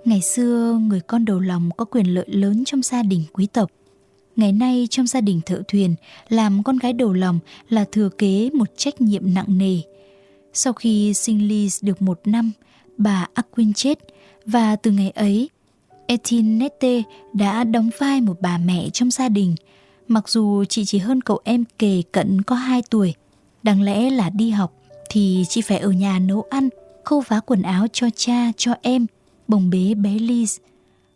Ngày 0.06 0.22
xưa, 0.22 0.80
người 0.88 1.00
con 1.00 1.26
đầu 1.26 1.40
lòng 1.40 1.70
có 1.78 1.86
quyền 1.86 2.06
lợi 2.06 2.26
lớn 2.28 2.64
trong 2.66 2.82
gia 2.82 3.04
đình 3.04 3.24
quý 3.34 3.46
tộc. 3.46 3.72
Ngày 4.36 4.52
nay 4.52 4.88
trong 4.90 5.08
gia 5.08 5.22
đình 5.22 5.42
thợ 5.46 5.62
thuyền, 5.68 5.96
làm 6.30 6.64
con 6.64 6.78
gái 6.78 6.94
đầu 6.94 7.14
lòng 7.14 7.40
là 7.70 7.86
thừa 7.92 8.10
kế 8.10 8.50
một 8.54 8.68
trách 8.78 9.02
nhiệm 9.02 9.34
nặng 9.34 9.58
nề. 9.58 9.78
Sau 10.54 10.74
khi 10.74 11.14
sinh 11.14 11.40
Liz 11.48 11.80
được 11.82 12.02
một 12.02 12.20
năm, 12.26 12.52
bà 12.98 13.28
Aquin 13.34 13.74
chết 13.74 14.00
và 14.46 14.76
từ 14.76 14.92
ngày 14.92 15.10
ấy, 15.10 15.50
Etinette 16.08 17.02
đã 17.34 17.64
đóng 17.64 17.90
vai 18.00 18.22
một 18.22 18.42
bà 18.42 18.58
mẹ 18.58 18.90
trong 18.94 19.12
gia 19.12 19.30
đình. 19.30 19.56
Mặc 20.08 20.30
dù 20.30 20.66
chị 20.66 20.86
chỉ 20.86 20.98
hơn 20.98 21.22
cậu 21.22 21.40
em 21.44 21.64
kề 21.80 22.02
cận 22.12 22.42
có 22.42 22.56
2 22.56 22.82
tuổi, 22.90 23.14
đáng 23.64 23.82
lẽ 23.82 24.10
là 24.10 24.30
đi 24.30 24.50
học 24.50 24.74
thì 25.10 25.46
chị 25.50 25.62
phải 25.62 25.78
ở 25.78 25.92
nhà 25.92 26.20
nấu 26.20 26.46
ăn, 26.50 26.70
khâu 27.06 27.24
vá 27.28 27.40
quần 27.40 27.62
áo 27.62 27.88
cho 27.94 28.08
cha, 28.16 28.52
cho 28.58 28.74
em, 28.82 29.06
bồng 29.48 29.70
bế 29.70 29.94
bé 29.94 30.18
Liz. 30.18 30.60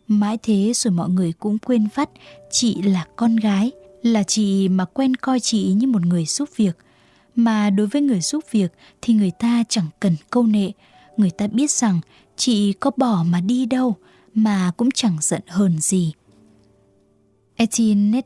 Mãi 0.08 0.38
thế 0.42 0.72
rồi 0.74 0.92
mọi 0.92 1.10
người 1.10 1.32
cũng 1.32 1.58
quên 1.58 1.88
phát 1.88 2.10
chị 2.50 2.82
là 2.82 3.06
con 3.16 3.36
gái, 3.36 3.70
là 4.02 4.22
chị 4.22 4.68
mà 4.68 4.84
quen 4.84 5.16
coi 5.16 5.40
chị 5.40 5.72
như 5.72 5.86
một 5.86 6.06
người 6.06 6.24
giúp 6.24 6.48
việc. 6.56 6.76
Mà 7.36 7.70
đối 7.70 7.86
với 7.86 8.02
người 8.02 8.20
giúp 8.20 8.44
việc 8.50 8.72
thì 9.02 9.14
người 9.14 9.30
ta 9.38 9.64
chẳng 9.68 9.86
cần 10.00 10.16
câu 10.30 10.42
nệ, 10.42 10.70
người 11.16 11.30
ta 11.30 11.46
biết 11.46 11.70
rằng 11.70 12.00
chị 12.36 12.72
có 12.72 12.90
bỏ 12.96 13.24
mà 13.26 13.40
đi 13.40 13.66
đâu 13.66 13.96
mà 14.34 14.72
cũng 14.76 14.90
chẳng 14.90 15.16
giận 15.20 15.42
hờn 15.46 15.78
gì. 15.80 16.12
Etienne 17.60 18.20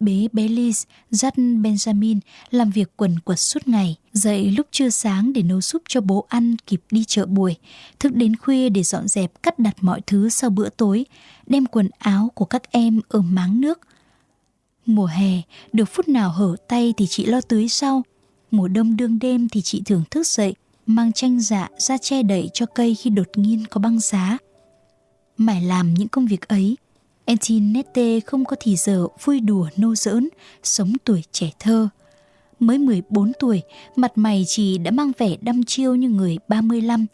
bế 0.00 0.28
bé 0.32 0.48
Liz 0.48 0.84
dắt 1.10 1.34
Benjamin 1.36 2.18
làm 2.50 2.70
việc 2.70 2.92
quần 2.96 3.18
quật 3.18 3.38
suốt 3.38 3.68
ngày, 3.68 3.96
dậy 4.12 4.50
lúc 4.56 4.66
trưa 4.70 4.88
sáng 4.88 5.32
để 5.32 5.42
nấu 5.42 5.60
súp 5.60 5.82
cho 5.88 6.00
bố 6.00 6.26
ăn 6.28 6.56
kịp 6.66 6.82
đi 6.90 7.04
chợ 7.04 7.26
buổi, 7.26 7.56
thức 8.00 8.14
đến 8.14 8.36
khuya 8.36 8.68
để 8.68 8.82
dọn 8.82 9.08
dẹp 9.08 9.42
cắt 9.42 9.58
đặt 9.58 9.76
mọi 9.80 10.00
thứ 10.06 10.28
sau 10.28 10.50
bữa 10.50 10.68
tối, 10.68 11.04
đem 11.46 11.66
quần 11.66 11.88
áo 11.98 12.30
của 12.34 12.44
các 12.44 12.72
em 12.72 13.00
ở 13.08 13.20
máng 13.20 13.60
nước. 13.60 13.80
Mùa 14.86 15.06
hè, 15.06 15.42
được 15.72 15.84
phút 15.84 16.08
nào 16.08 16.30
hở 16.30 16.56
tay 16.68 16.94
thì 16.96 17.06
chị 17.06 17.26
lo 17.26 17.40
tưới 17.40 17.68
sau, 17.68 18.02
mùa 18.50 18.68
đông 18.68 18.96
đương 18.96 19.18
đêm 19.18 19.48
thì 19.48 19.62
chị 19.62 19.82
thường 19.84 20.02
thức 20.10 20.26
dậy, 20.26 20.54
mang 20.86 21.12
tranh 21.12 21.40
dạ 21.40 21.68
ra 21.78 21.98
che 21.98 22.22
đậy 22.22 22.50
cho 22.54 22.66
cây 22.66 22.94
khi 22.94 23.10
đột 23.10 23.28
nhiên 23.34 23.64
có 23.70 23.80
băng 23.80 24.00
giá. 24.00 24.38
Mải 25.36 25.62
làm 25.62 25.94
những 25.94 26.08
công 26.08 26.26
việc 26.26 26.48
ấy, 26.48 26.76
Antinette 27.26 28.20
không 28.20 28.44
có 28.44 28.56
thì 28.60 28.76
giờ 28.76 29.06
vui 29.24 29.40
đùa 29.40 29.68
nô 29.76 29.94
giỡn, 29.94 30.28
sống 30.62 30.92
tuổi 31.04 31.22
trẻ 31.32 31.50
thơ. 31.58 31.88
Mới 32.60 32.78
14 32.78 33.32
tuổi, 33.38 33.62
mặt 33.96 34.12
mày 34.14 34.44
chị 34.46 34.78
đã 34.78 34.90
mang 34.90 35.12
vẻ 35.18 35.36
đăm 35.40 35.64
chiêu 35.64 35.94
như 35.94 36.08
người 36.08 36.38
35, 36.48 37.06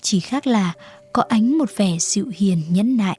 chỉ 0.00 0.20
khác 0.20 0.46
là 0.46 0.72
có 1.12 1.22
ánh 1.28 1.58
một 1.58 1.70
vẻ 1.76 1.96
dịu 2.00 2.26
hiền 2.36 2.62
nhẫn 2.70 2.96
nại. 2.96 3.18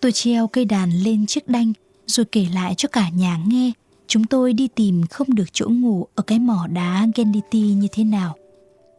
Tôi 0.00 0.12
treo 0.12 0.46
cây 0.46 0.64
đàn 0.64 0.90
lên 0.90 1.26
chiếc 1.26 1.48
đanh, 1.48 1.72
rồi 2.06 2.26
kể 2.32 2.46
lại 2.54 2.74
cho 2.74 2.88
cả 2.88 3.08
nhà 3.08 3.38
nghe 3.46 3.72
chúng 4.06 4.24
tôi 4.24 4.52
đi 4.52 4.68
tìm 4.68 5.06
không 5.10 5.34
được 5.34 5.52
chỗ 5.52 5.68
ngủ 5.68 6.06
ở 6.14 6.22
cái 6.22 6.38
mỏ 6.38 6.66
đá 6.66 7.06
Gendity 7.14 7.60
như 7.60 7.88
thế 7.92 8.04
nào. 8.04 8.36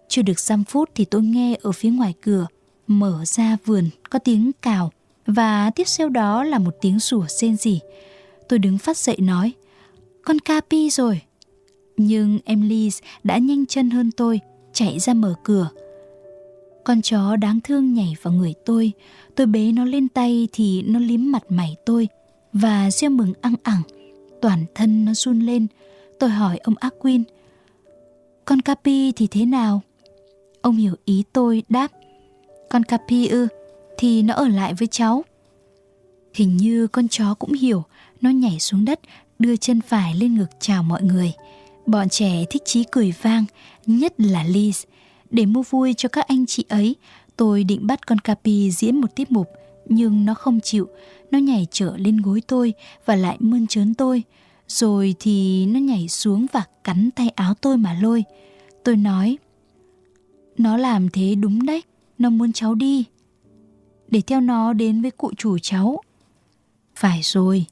Chưa 0.08 0.22
được 0.22 0.38
5 0.50 0.64
phút 0.64 0.90
thì 0.96 1.06
tôi 1.06 1.22
nghe 1.22 1.58
ở 1.62 1.72
phía 1.72 1.90
ngoài 1.90 2.14
cửa, 2.22 2.48
mở 2.88 3.26
ra 3.26 3.58
vườn 3.66 3.90
có 4.10 4.20
tiếng 4.20 4.52
cào, 4.62 4.92
và 5.26 5.72
tiếp 5.76 5.84
theo 5.98 6.10
đó 6.10 6.44
là 6.44 6.60
một 6.60 6.76
tiếng 6.82 7.00
rủa 7.00 7.26
rên 7.28 7.58
rỉ. 7.58 7.80
Tôi 8.50 8.60
đứng 8.60 8.78
phát 8.78 8.98
dậy 8.98 9.18
nói, 9.20 9.54
con 10.26 10.40
Capi 10.40 10.90
rồi. 10.90 11.22
Nhưng 11.98 12.40
em 12.46 12.70
Liz 12.70 13.02
đã 13.24 13.38
nhanh 13.38 13.66
chân 13.66 13.90
hơn 13.90 14.12
tôi, 14.12 14.40
chạy 14.74 15.00
ra 15.00 15.14
mở 15.14 15.36
cửa. 15.44 15.70
Con 16.84 17.02
chó 17.02 17.36
đáng 17.36 17.60
thương 17.64 17.94
nhảy 17.94 18.16
vào 18.22 18.34
người 18.34 18.54
tôi, 18.66 18.92
tôi 19.36 19.48
bế 19.48 19.72
nó 19.72 19.86
lên 19.86 20.08
tay 20.10 20.48
thì 20.54 20.82
nó 20.82 21.00
liếm 21.00 21.32
mặt 21.32 21.44
mày 21.50 21.76
tôi 21.86 22.08
và 22.54 22.92
gieo 22.92 23.10
mừng 23.10 23.34
ăn 23.42 23.56
ẳng. 23.64 23.82
Toàn 24.42 24.66
thân 24.76 25.06
nó 25.06 25.14
run 25.14 25.40
lên. 25.40 25.68
Tôi 26.20 26.30
hỏi 26.30 26.58
ông 26.58 26.76
Aquin, 26.80 27.24
con 28.46 28.62
Capi 28.62 29.12
thì 29.12 29.28
thế 29.28 29.46
nào? 29.46 29.82
Ông 30.62 30.76
hiểu 30.76 30.96
ý 31.06 31.24
tôi 31.34 31.64
đáp, 31.70 31.92
con 32.70 32.84
Capi 32.84 33.28
ư? 33.28 33.48
Thì 33.98 34.22
nó 34.22 34.34
ở 34.34 34.48
lại 34.48 34.74
với 34.74 34.88
cháu. 34.88 35.24
Hình 36.34 36.58
như 36.58 36.88
con 36.88 37.08
chó 37.08 37.34
cũng 37.34 37.54
hiểu, 37.54 37.84
nó 38.22 38.30
nhảy 38.30 38.60
xuống 38.60 38.86
đất, 38.86 39.00
đưa 39.40 39.56
chân 39.56 39.82
phải 39.82 40.16
lên 40.16 40.36
ngực 40.36 40.50
chào 40.60 40.84
mọi 40.84 41.04
người. 41.04 41.34
Bọn 41.86 42.10
trẻ 42.10 42.46
thích 42.50 42.62
chí 42.66 42.84
cười 42.92 43.14
vang, 43.22 43.46
nhất 43.86 44.14
là 44.18 44.44
Liz. 44.44 44.86
Để 45.30 45.46
mua 45.46 45.64
vui 45.70 45.94
cho 45.98 46.10
các 46.10 46.28
anh 46.28 46.46
chị 46.46 46.66
ấy, 46.70 46.96
tôi 47.38 47.64
định 47.64 47.88
bắt 47.88 48.08
con 48.08 48.20
Capi 48.20 48.72
diễn 48.72 49.02
một 49.02 49.16
tiết 49.16 49.32
mục, 49.32 49.48
nhưng 49.86 50.26
nó 50.26 50.34
không 50.34 50.60
chịu. 50.60 50.88
Nó 51.32 51.40
nhảy 51.40 51.68
trở 51.72 51.98
lên 51.98 52.22
gối 52.22 52.42
tôi 52.48 52.74
và 53.06 53.16
lại 53.16 53.38
mơn 53.40 53.68
trớn 53.68 53.94
tôi. 53.94 54.24
Rồi 54.68 55.16
thì 55.20 55.66
nó 55.66 55.80
nhảy 55.80 56.08
xuống 56.08 56.46
và 56.52 56.64
cắn 56.84 57.12
tay 57.12 57.30
áo 57.30 57.54
tôi 57.54 57.78
mà 57.78 57.98
lôi. 58.02 58.24
Tôi 58.84 58.98
nói, 58.98 59.38
nó 60.58 60.78
làm 60.78 61.10
thế 61.10 61.36
đúng 61.36 61.66
đấy, 61.66 61.84
nó 62.18 62.30
muốn 62.30 62.54
cháu 62.54 62.76
đi 62.76 63.06
để 64.14 64.22
theo 64.22 64.42
nó 64.42 64.74
đến 64.74 65.02
với 65.02 65.12
cụ 65.12 65.32
chủ 65.38 65.58
cháu. 65.60 66.02
Phải 66.96 67.22
rồi. 67.24 67.66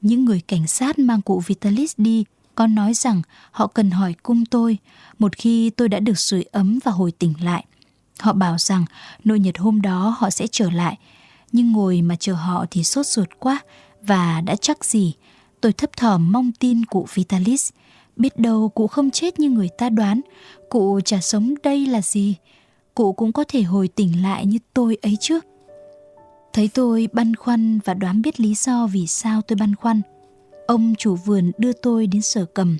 Những 0.00 0.24
người 0.24 0.40
cảnh 0.48 0.66
sát 0.66 0.98
mang 0.98 1.22
cụ 1.22 1.42
Vitalis 1.46 1.94
đi 1.96 2.24
có 2.54 2.66
nói 2.66 2.94
rằng 2.94 3.22
họ 3.50 3.66
cần 3.66 3.90
hỏi 3.90 4.14
cung 4.22 4.44
tôi 4.46 4.78
một 5.18 5.36
khi 5.36 5.70
tôi 5.70 5.88
đã 5.88 6.00
được 6.00 6.18
sưởi 6.18 6.42
ấm 6.52 6.78
và 6.84 6.92
hồi 6.92 7.12
tỉnh 7.12 7.34
lại. 7.42 7.64
Họ 8.20 8.32
bảo 8.32 8.58
rằng 8.58 8.84
nội 9.24 9.38
nhật 9.40 9.58
hôm 9.58 9.80
đó 9.80 10.16
họ 10.18 10.30
sẽ 10.30 10.46
trở 10.46 10.70
lại, 10.70 10.98
nhưng 11.52 11.72
ngồi 11.72 12.02
mà 12.02 12.16
chờ 12.16 12.34
họ 12.34 12.66
thì 12.70 12.84
sốt 12.84 13.06
ruột 13.06 13.28
quá 13.38 13.60
và 14.02 14.40
đã 14.40 14.56
chắc 14.56 14.84
gì. 14.84 15.14
Tôi 15.60 15.72
thấp 15.72 15.96
thỏm 15.96 16.32
mong 16.32 16.52
tin 16.52 16.84
cụ 16.84 17.06
Vitalis. 17.14 17.70
Biết 18.16 18.38
đâu 18.38 18.68
cụ 18.68 18.86
không 18.86 19.10
chết 19.10 19.40
như 19.40 19.50
người 19.50 19.68
ta 19.78 19.88
đoán, 19.88 20.20
cụ 20.68 21.00
chả 21.04 21.20
sống 21.20 21.54
đây 21.62 21.86
là 21.86 22.02
gì 22.02 22.36
cụ 22.94 23.12
cũng 23.12 23.32
có 23.32 23.44
thể 23.48 23.62
hồi 23.62 23.88
tỉnh 23.88 24.22
lại 24.22 24.46
như 24.46 24.58
tôi 24.74 24.96
ấy 25.02 25.16
trước. 25.20 25.44
Thấy 26.52 26.70
tôi 26.74 27.08
băn 27.12 27.36
khoăn 27.36 27.78
và 27.84 27.94
đoán 27.94 28.22
biết 28.22 28.40
lý 28.40 28.54
do 28.54 28.86
vì 28.86 29.06
sao 29.06 29.42
tôi 29.42 29.56
băn 29.56 29.74
khoăn, 29.74 30.02
ông 30.66 30.94
chủ 30.98 31.16
vườn 31.16 31.52
đưa 31.58 31.72
tôi 31.72 32.06
đến 32.06 32.22
sở 32.22 32.44
cầm. 32.44 32.78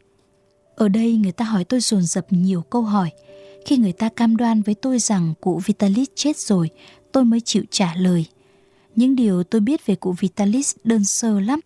Ở 0.77 0.89
đây 0.89 1.17
người 1.17 1.33
ta 1.33 1.45
hỏi 1.45 1.65
tôi 1.65 1.81
dồn 1.81 2.03
dập 2.03 2.27
nhiều 2.31 2.63
câu 2.63 2.83
hỏi. 2.83 3.11
Khi 3.67 3.77
người 3.77 3.93
ta 3.93 4.09
cam 4.09 4.37
đoan 4.37 4.63
với 4.63 4.75
tôi 4.75 4.99
rằng 4.99 5.35
cụ 5.41 5.61
Vitalis 5.65 6.09
chết 6.15 6.39
rồi, 6.39 6.71
tôi 7.13 7.25
mới 7.25 7.41
chịu 7.41 7.63
trả 7.71 7.95
lời. 7.95 8.27
Những 8.97 9.17
điều 9.17 9.43
tôi 9.43 9.61
biết 9.61 9.87
về 9.87 9.95
cụ 9.95 10.15
Vitalis 10.21 10.77
đơn 10.85 11.05
sơ 11.05 11.41
lắm. 11.41 11.61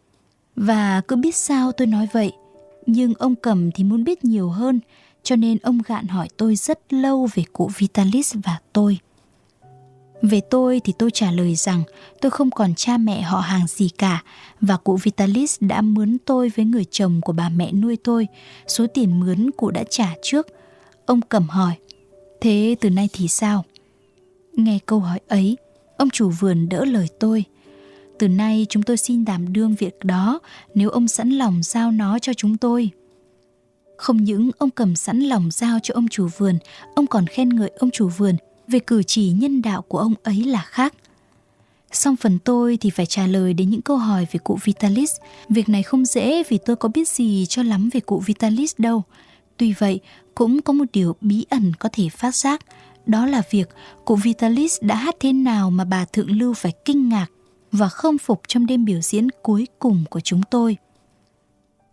Và 0.56 1.00
cứ 1.08 1.16
biết 1.16 1.34
sao 1.34 1.72
tôi 1.72 1.86
nói 1.86 2.08
vậy. 2.12 2.32
Nhưng 2.86 3.14
ông 3.14 3.34
cầm 3.34 3.70
thì 3.72 3.84
muốn 3.84 4.04
biết 4.04 4.24
nhiều 4.24 4.48
hơn, 4.48 4.80
cho 5.24 5.36
nên 5.36 5.58
ông 5.58 5.78
gạn 5.86 6.08
hỏi 6.08 6.28
tôi 6.36 6.56
rất 6.56 6.92
lâu 6.92 7.28
về 7.34 7.44
cụ 7.52 7.70
Vitalis 7.78 8.34
và 8.44 8.58
tôi. 8.72 8.98
Về 10.22 10.40
tôi 10.50 10.80
thì 10.84 10.92
tôi 10.98 11.10
trả 11.10 11.30
lời 11.30 11.54
rằng 11.54 11.82
tôi 12.20 12.30
không 12.30 12.50
còn 12.50 12.74
cha 12.74 12.96
mẹ 12.96 13.22
họ 13.22 13.40
hàng 13.40 13.66
gì 13.66 13.88
cả 13.88 14.22
và 14.60 14.76
cụ 14.76 14.96
Vitalis 14.96 15.56
đã 15.60 15.80
mướn 15.80 16.18
tôi 16.24 16.52
với 16.56 16.64
người 16.64 16.84
chồng 16.90 17.20
của 17.20 17.32
bà 17.32 17.48
mẹ 17.48 17.72
nuôi 17.72 17.96
tôi. 18.04 18.26
Số 18.66 18.86
tiền 18.94 19.20
mướn 19.20 19.50
cụ 19.50 19.70
đã 19.70 19.84
trả 19.90 20.14
trước. 20.22 20.46
Ông 21.06 21.20
cầm 21.20 21.48
hỏi, 21.48 21.74
thế 22.40 22.76
từ 22.80 22.90
nay 22.90 23.08
thì 23.12 23.28
sao? 23.28 23.64
Nghe 24.52 24.78
câu 24.86 24.98
hỏi 24.98 25.20
ấy, 25.28 25.56
ông 25.96 26.10
chủ 26.10 26.30
vườn 26.30 26.68
đỡ 26.68 26.84
lời 26.84 27.08
tôi. 27.20 27.44
Từ 28.18 28.28
nay 28.28 28.66
chúng 28.68 28.82
tôi 28.82 28.96
xin 28.96 29.24
đảm 29.24 29.52
đương 29.52 29.74
việc 29.74 30.04
đó 30.04 30.40
nếu 30.74 30.90
ông 30.90 31.08
sẵn 31.08 31.30
lòng 31.30 31.60
giao 31.62 31.90
nó 31.90 32.18
cho 32.18 32.32
chúng 32.32 32.56
tôi. 32.56 32.90
Không 33.96 34.24
những 34.24 34.50
ông 34.58 34.70
cầm 34.70 34.96
sẵn 34.96 35.20
lòng 35.20 35.50
giao 35.50 35.78
cho 35.82 35.94
ông 35.94 36.08
chủ 36.08 36.28
vườn, 36.38 36.58
ông 36.94 37.06
còn 37.06 37.26
khen 37.26 37.48
ngợi 37.48 37.70
ông 37.78 37.90
chủ 37.90 38.08
vườn 38.08 38.36
về 38.68 38.78
cử 38.78 39.02
chỉ 39.02 39.30
nhân 39.30 39.62
đạo 39.62 39.82
của 39.82 39.98
ông 39.98 40.14
ấy 40.22 40.44
là 40.44 40.62
khác. 40.62 40.94
Xong 41.92 42.16
phần 42.16 42.38
tôi 42.38 42.78
thì 42.80 42.90
phải 42.90 43.06
trả 43.06 43.26
lời 43.26 43.54
đến 43.54 43.70
những 43.70 43.82
câu 43.82 43.96
hỏi 43.96 44.26
về 44.32 44.38
cụ 44.44 44.58
Vitalis. 44.64 45.10
Việc 45.48 45.68
này 45.68 45.82
không 45.82 46.04
dễ 46.04 46.42
vì 46.48 46.58
tôi 46.58 46.76
có 46.76 46.88
biết 46.88 47.08
gì 47.08 47.46
cho 47.48 47.62
lắm 47.62 47.90
về 47.92 48.00
cụ 48.00 48.22
Vitalis 48.26 48.74
đâu. 48.78 49.02
Tuy 49.56 49.72
vậy, 49.72 50.00
cũng 50.34 50.62
có 50.62 50.72
một 50.72 50.84
điều 50.92 51.16
bí 51.20 51.46
ẩn 51.50 51.72
có 51.78 51.88
thể 51.92 52.08
phát 52.08 52.34
giác. 52.34 52.60
đó 53.06 53.26
là 53.26 53.42
việc 53.50 53.68
cụ 54.04 54.16
Vitalis 54.16 54.78
đã 54.80 54.94
hát 54.94 55.14
thế 55.20 55.32
nào 55.32 55.70
mà 55.70 55.84
bà 55.84 56.04
thượng 56.04 56.30
lưu 56.30 56.54
phải 56.54 56.72
kinh 56.84 57.08
ngạc 57.08 57.26
và 57.72 57.88
không 57.88 58.18
phục 58.18 58.42
trong 58.48 58.66
đêm 58.66 58.84
biểu 58.84 59.00
diễn 59.00 59.28
cuối 59.42 59.66
cùng 59.78 60.04
của 60.10 60.20
chúng 60.20 60.42
tôi. 60.50 60.76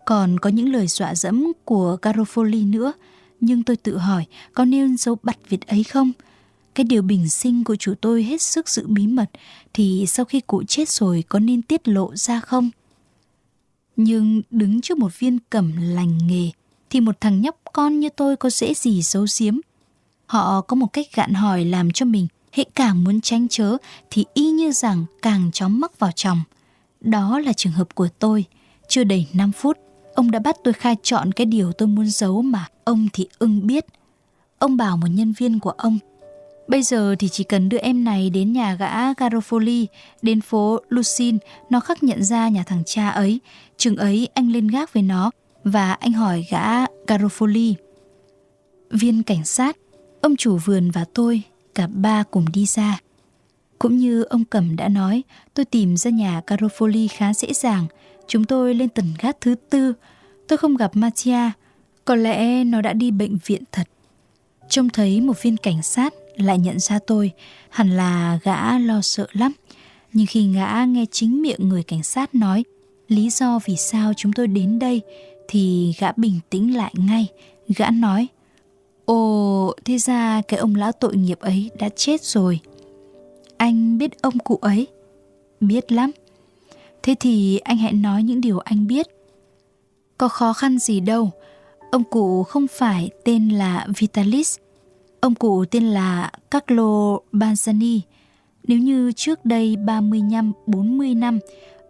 Còn 0.05 0.39
có 0.39 0.49
những 0.49 0.73
lời 0.73 0.87
dọa 0.87 1.15
dẫm 1.15 1.51
của 1.65 1.97
Garofoli 2.01 2.69
nữa, 2.69 2.93
nhưng 3.39 3.63
tôi 3.63 3.75
tự 3.75 3.97
hỏi 3.97 4.25
có 4.53 4.65
nên 4.65 4.97
giấu 4.97 5.17
bặt 5.23 5.37
việc 5.49 5.67
ấy 5.67 5.83
không? 5.83 6.11
Cái 6.75 6.83
điều 6.83 7.01
bình 7.01 7.29
sinh 7.29 7.63
của 7.63 7.75
chủ 7.75 7.93
tôi 8.01 8.23
hết 8.23 8.41
sức 8.41 8.69
giữ 8.69 8.87
bí 8.87 9.07
mật 9.07 9.29
thì 9.73 10.05
sau 10.07 10.25
khi 10.25 10.41
cụ 10.41 10.63
chết 10.67 10.89
rồi 10.89 11.23
có 11.29 11.39
nên 11.39 11.61
tiết 11.61 11.87
lộ 11.87 12.15
ra 12.15 12.39
không? 12.39 12.69
Nhưng 13.95 14.41
đứng 14.51 14.81
trước 14.81 14.97
một 14.97 15.19
viên 15.19 15.39
cẩm 15.49 15.73
lành 15.77 16.17
nghề 16.27 16.49
thì 16.89 16.99
một 16.99 17.21
thằng 17.21 17.41
nhóc 17.41 17.55
con 17.73 17.99
như 17.99 18.09
tôi 18.09 18.35
có 18.35 18.49
dễ 18.49 18.73
gì 18.73 19.01
giấu 19.01 19.25
giếm. 19.39 19.57
Họ 20.25 20.61
có 20.61 20.75
một 20.75 20.87
cách 20.93 21.07
gạn 21.15 21.33
hỏi 21.33 21.65
làm 21.65 21.91
cho 21.91 22.05
mình 22.05 22.27
hệ 22.51 22.65
càng 22.75 23.03
muốn 23.03 23.21
tránh 23.21 23.47
chớ 23.47 23.77
thì 24.09 24.25
y 24.33 24.49
như 24.49 24.71
rằng 24.71 25.05
càng 25.21 25.51
chóng 25.53 25.79
mắc 25.79 25.99
vào 25.99 26.11
chồng. 26.15 26.39
Đó 27.01 27.39
là 27.39 27.53
trường 27.53 27.73
hợp 27.73 27.95
của 27.95 28.07
tôi. 28.19 28.45
Chưa 28.87 29.03
đầy 29.03 29.27
5 29.33 29.51
phút, 29.51 29.77
ông 30.13 30.31
đã 30.31 30.39
bắt 30.39 30.55
tôi 30.63 30.73
khai 30.73 30.95
chọn 31.03 31.31
cái 31.31 31.45
điều 31.45 31.71
tôi 31.71 31.87
muốn 31.87 32.07
giấu 32.07 32.41
mà 32.41 32.67
ông 32.83 33.07
thì 33.13 33.27
ưng 33.39 33.67
biết. 33.67 33.85
Ông 34.59 34.77
bảo 34.77 34.97
một 34.97 35.07
nhân 35.07 35.33
viên 35.37 35.59
của 35.59 35.69
ông 35.69 35.99
Bây 36.71 36.83
giờ 36.83 37.15
thì 37.19 37.29
chỉ 37.29 37.43
cần 37.43 37.69
đưa 37.69 37.77
em 37.77 38.03
này 38.03 38.29
đến 38.29 38.53
nhà 38.53 38.75
gã 38.75 39.13
Garofoli, 39.13 39.85
đến 40.21 40.41
phố 40.41 40.79
Lucin, 40.89 41.37
nó 41.69 41.79
khắc 41.79 42.03
nhận 42.03 42.23
ra 42.23 42.49
nhà 42.49 42.63
thằng 42.63 42.83
cha 42.85 43.09
ấy. 43.09 43.39
Chừng 43.77 43.95
ấy 43.95 44.29
anh 44.33 44.51
lên 44.51 44.67
gác 44.67 44.93
với 44.93 45.03
nó 45.03 45.31
và 45.63 45.93
anh 45.93 46.11
hỏi 46.11 46.45
gã 46.51 46.85
Garofoli. 47.07 47.73
Viên 48.89 49.23
cảnh 49.23 49.45
sát, 49.45 49.77
ông 50.21 50.35
chủ 50.35 50.57
vườn 50.65 50.91
và 50.91 51.05
tôi, 51.13 51.41
cả 51.75 51.87
ba 51.87 52.23
cùng 52.31 52.45
đi 52.53 52.65
ra. 52.65 52.99
Cũng 53.79 53.97
như 53.97 54.23
ông 54.23 54.45
Cẩm 54.45 54.75
đã 54.75 54.87
nói, 54.87 55.23
tôi 55.53 55.65
tìm 55.65 55.97
ra 55.97 56.11
nhà 56.11 56.41
Garofoli 56.47 57.07
khá 57.11 57.33
dễ 57.33 57.53
dàng. 57.53 57.85
Chúng 58.27 58.43
tôi 58.43 58.73
lên 58.73 58.89
tầng 58.89 59.13
gác 59.19 59.41
thứ 59.41 59.55
tư. 59.69 59.93
Tôi 60.47 60.57
không 60.57 60.77
gặp 60.77 60.91
Matia. 60.93 61.51
Có 62.05 62.15
lẽ 62.15 62.63
nó 62.63 62.81
đã 62.81 62.93
đi 62.93 63.11
bệnh 63.11 63.37
viện 63.45 63.63
thật. 63.71 63.87
Trông 64.69 64.89
thấy 64.89 65.21
một 65.21 65.41
viên 65.41 65.57
cảnh 65.57 65.83
sát 65.83 66.13
lại 66.35 66.57
nhận 66.57 66.79
ra 66.79 66.99
tôi, 67.07 67.31
hẳn 67.69 67.89
là 67.89 68.39
gã 68.43 68.79
lo 68.79 69.01
sợ 69.01 69.27
lắm. 69.31 69.51
Nhưng 70.13 70.25
khi 70.25 70.53
gã 70.53 70.85
nghe 70.85 71.05
chính 71.11 71.41
miệng 71.41 71.69
người 71.69 71.83
cảnh 71.83 72.03
sát 72.03 72.35
nói 72.35 72.63
lý 73.11 73.29
do 73.29 73.59
vì 73.65 73.75
sao 73.75 74.13
chúng 74.17 74.33
tôi 74.33 74.47
đến 74.47 74.79
đây 74.79 75.01
thì 75.47 75.93
gã 75.99 76.11
bình 76.11 76.39
tĩnh 76.49 76.75
lại 76.75 76.93
ngay. 76.97 77.27
Gã 77.67 77.89
nói, 77.89 78.27
Ồ, 79.05 79.73
thế 79.85 79.97
ra 79.97 80.41
cái 80.47 80.59
ông 80.59 80.75
lão 80.75 80.91
tội 80.91 81.15
nghiệp 81.15 81.39
ấy 81.39 81.69
đã 81.79 81.89
chết 81.95 82.23
rồi. 82.23 82.59
Anh 83.57 83.97
biết 83.97 84.21
ông 84.21 84.39
cụ 84.39 84.59
ấy? 84.61 84.87
Biết 85.59 85.91
lắm. 85.91 86.11
Thế 87.03 87.15
thì 87.19 87.57
anh 87.57 87.77
hãy 87.77 87.93
nói 87.93 88.23
những 88.23 88.41
điều 88.41 88.59
anh 88.59 88.87
biết. 88.87 89.07
Có 90.17 90.27
khó 90.27 90.53
khăn 90.53 90.79
gì 90.79 90.99
đâu. 90.99 91.31
Ông 91.91 92.03
cụ 92.03 92.43
không 92.43 92.67
phải 92.67 93.09
tên 93.25 93.49
là 93.49 93.87
Vitalis. 93.97 94.57
Ông 95.19 95.35
cụ 95.35 95.65
tên 95.65 95.83
là 95.83 96.31
Carlo 96.51 97.17
Banzani. 97.31 97.99
Nếu 98.63 98.77
như 98.77 99.11
trước 99.11 99.45
đây 99.45 99.75
35-40 99.85 101.19
năm, 101.19 101.39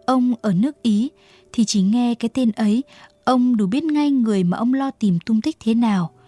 ông 0.06 0.34
ở 0.42 0.52
nước 0.52 0.82
Ý 0.82 1.10
thì 1.52 1.64
chỉ 1.64 1.82
nghe 1.82 2.14
cái 2.14 2.28
tên 2.28 2.52
ấy, 2.52 2.82
ông 3.24 3.56
đủ 3.56 3.66
biết 3.66 3.84
ngay 3.84 4.10
người 4.10 4.44
mà 4.44 4.58
ông 4.58 4.74
lo 4.74 4.90
tìm 4.90 5.18
tung 5.26 5.40
tích 5.40 5.56
thế 5.60 5.74
nào– 5.74 6.10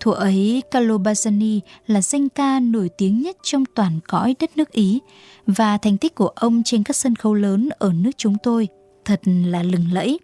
Thuở 0.00 0.12
ấy, 0.12 0.62
Carlo 0.70 0.98
Bazzani 0.98 1.60
là 1.86 2.02
danh 2.02 2.28
ca 2.28 2.60
nổi 2.60 2.90
tiếng 2.98 3.22
nhất 3.22 3.36
trong 3.42 3.64
toàn 3.74 4.00
cõi 4.08 4.34
đất 4.40 4.56
nước 4.56 4.72
Ý 4.72 5.00
và 5.46 5.78
thành 5.78 5.98
tích 5.98 6.14
của 6.14 6.28
ông 6.28 6.62
trên 6.64 6.82
các 6.82 6.96
sân 6.96 7.16
khấu 7.16 7.34
lớn 7.34 7.68
ở 7.78 7.92
nước 7.92 8.10
chúng 8.16 8.36
tôi 8.42 8.68
thật 9.04 9.20
là 9.24 9.62
lừng 9.62 9.92
lẫy. 9.92 10.18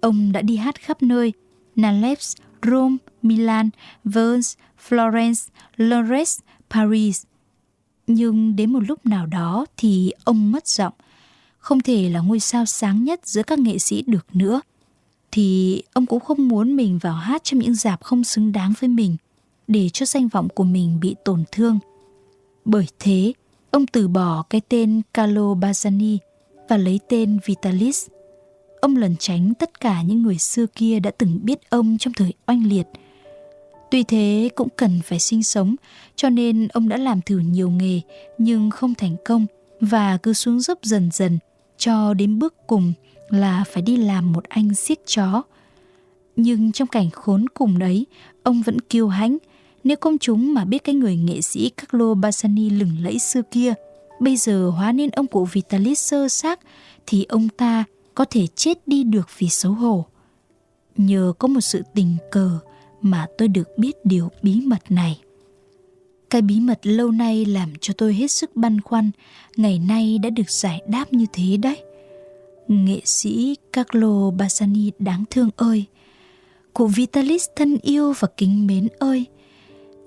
Ông 0.00 0.32
đã 0.32 0.42
đi 0.42 0.56
hát 0.56 0.80
khắp 0.80 1.02
nơi, 1.02 1.32
Naples, 1.76 2.36
Rome, 2.62 2.96
Milan, 3.22 3.70
Venice, 4.04 4.48
Florence, 4.88 5.48
Lourdes, 5.76 6.38
Paris. 6.70 7.24
Nhưng 8.06 8.56
đến 8.56 8.72
một 8.72 8.80
lúc 8.88 9.06
nào 9.06 9.26
đó 9.26 9.66
thì 9.76 10.12
ông 10.24 10.52
mất 10.52 10.66
giọng, 10.66 10.94
không 11.58 11.80
thể 11.80 12.08
là 12.08 12.20
ngôi 12.20 12.40
sao 12.40 12.66
sáng 12.66 13.04
nhất 13.04 13.20
giữa 13.24 13.42
các 13.42 13.58
nghệ 13.58 13.78
sĩ 13.78 14.02
được 14.06 14.26
nữa– 14.32 14.60
thì 15.32 15.82
ông 15.92 16.06
cũng 16.06 16.20
không 16.20 16.48
muốn 16.48 16.76
mình 16.76 16.98
vào 16.98 17.14
hát 17.14 17.44
trong 17.44 17.60
những 17.60 17.74
dạp 17.74 18.02
không 18.02 18.24
xứng 18.24 18.52
đáng 18.52 18.72
với 18.80 18.88
mình 18.88 19.16
để 19.66 19.88
cho 19.88 20.06
danh 20.06 20.28
vọng 20.28 20.48
của 20.48 20.64
mình 20.64 21.00
bị 21.00 21.14
tổn 21.24 21.44
thương. 21.52 21.78
Bởi 22.64 22.86
thế, 22.98 23.32
ông 23.70 23.86
từ 23.86 24.08
bỏ 24.08 24.44
cái 24.50 24.60
tên 24.68 25.02
Carlo 25.14 25.54
Bazzani 25.54 26.16
và 26.68 26.76
lấy 26.76 27.00
tên 27.08 27.38
Vitalis. 27.44 28.06
Ông 28.80 28.96
lẩn 28.96 29.16
tránh 29.18 29.54
tất 29.54 29.80
cả 29.80 30.02
những 30.02 30.22
người 30.22 30.38
xưa 30.38 30.66
kia 30.66 31.00
đã 31.00 31.10
từng 31.10 31.40
biết 31.42 31.70
ông 31.70 31.98
trong 31.98 32.12
thời 32.12 32.32
oanh 32.46 32.66
liệt. 32.66 32.86
Tuy 33.90 34.02
thế 34.02 34.50
cũng 34.54 34.68
cần 34.76 35.00
phải 35.04 35.18
sinh 35.18 35.42
sống, 35.42 35.76
cho 36.16 36.28
nên 36.28 36.68
ông 36.68 36.88
đã 36.88 36.96
làm 36.96 37.20
thử 37.22 37.38
nhiều 37.38 37.70
nghề 37.70 38.00
nhưng 38.38 38.70
không 38.70 38.94
thành 38.94 39.16
công 39.24 39.46
và 39.80 40.16
cứ 40.16 40.32
xuống 40.32 40.60
dốc 40.60 40.78
dần 40.82 41.10
dần 41.12 41.38
cho 41.78 42.14
đến 42.14 42.38
bước 42.38 42.54
cùng 42.66 42.92
là 43.32 43.64
phải 43.72 43.82
đi 43.82 43.96
làm 43.96 44.32
một 44.32 44.44
anh 44.48 44.74
siết 44.74 45.06
chó. 45.06 45.42
Nhưng 46.36 46.72
trong 46.72 46.88
cảnh 46.88 47.10
khốn 47.10 47.48
cùng 47.54 47.78
đấy, 47.78 48.06
ông 48.42 48.62
vẫn 48.62 48.80
kiêu 48.80 49.08
hãnh. 49.08 49.38
Nếu 49.84 49.96
công 49.96 50.18
chúng 50.18 50.54
mà 50.54 50.64
biết 50.64 50.84
cái 50.84 50.94
người 50.94 51.16
nghệ 51.16 51.40
sĩ 51.40 51.70
Carlo 51.70 52.14
Bassani 52.14 52.70
lừng 52.70 52.96
lẫy 53.00 53.18
xưa 53.18 53.42
kia, 53.50 53.74
bây 54.20 54.36
giờ 54.36 54.70
hóa 54.70 54.92
nên 54.92 55.10
ông 55.10 55.26
cụ 55.26 55.44
Vitalis 55.52 56.00
sơ 56.00 56.28
xác, 56.28 56.60
thì 57.06 57.26
ông 57.28 57.48
ta 57.48 57.84
có 58.14 58.24
thể 58.30 58.46
chết 58.46 58.88
đi 58.88 59.04
được 59.04 59.28
vì 59.38 59.48
xấu 59.48 59.72
hổ. 59.72 60.06
Nhờ 60.96 61.32
có 61.38 61.48
một 61.48 61.60
sự 61.60 61.82
tình 61.94 62.16
cờ 62.30 62.58
mà 63.00 63.26
tôi 63.38 63.48
được 63.48 63.68
biết 63.78 63.96
điều 64.04 64.28
bí 64.42 64.60
mật 64.60 64.82
này. 64.88 65.20
Cái 66.30 66.42
bí 66.42 66.60
mật 66.60 66.80
lâu 66.82 67.10
nay 67.10 67.44
làm 67.44 67.72
cho 67.80 67.94
tôi 67.98 68.14
hết 68.14 68.30
sức 68.30 68.56
băn 68.56 68.80
khoăn, 68.80 69.10
ngày 69.56 69.78
nay 69.78 70.18
đã 70.22 70.30
được 70.30 70.50
giải 70.50 70.80
đáp 70.86 71.12
như 71.12 71.26
thế 71.32 71.56
đấy. 71.56 71.82
Nghệ 72.68 73.00
sĩ 73.04 73.56
Carlo 73.72 74.30
Bassani 74.30 74.90
đáng 74.98 75.24
thương 75.30 75.50
ơi, 75.56 75.84
cụ 76.74 76.86
Vitalis 76.86 77.46
thân 77.56 77.78
yêu 77.82 78.14
và 78.18 78.28
kính 78.36 78.66
mến 78.66 78.88
ơi, 78.98 79.26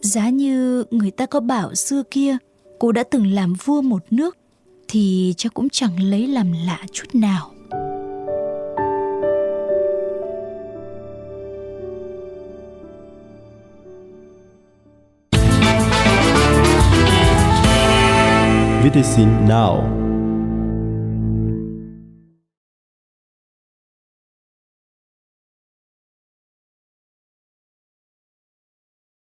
giá 0.01 0.29
như 0.29 0.83
người 0.91 1.11
ta 1.11 1.25
có 1.25 1.39
bảo 1.39 1.75
xưa 1.75 2.03
kia 2.11 2.37
cụ 2.79 2.91
đã 2.91 3.03
từng 3.03 3.27
làm 3.27 3.53
vua 3.53 3.81
một 3.81 4.03
nước 4.11 4.37
thì 4.87 5.33
chắc 5.37 5.53
cũng 5.53 5.69
chẳng 5.69 6.03
lấy 6.03 6.27
làm 6.27 6.51
lạ 6.65 6.79
chút 6.91 7.05
nào. 7.13 7.51
VTC 18.83 19.19
Now 19.47 20.14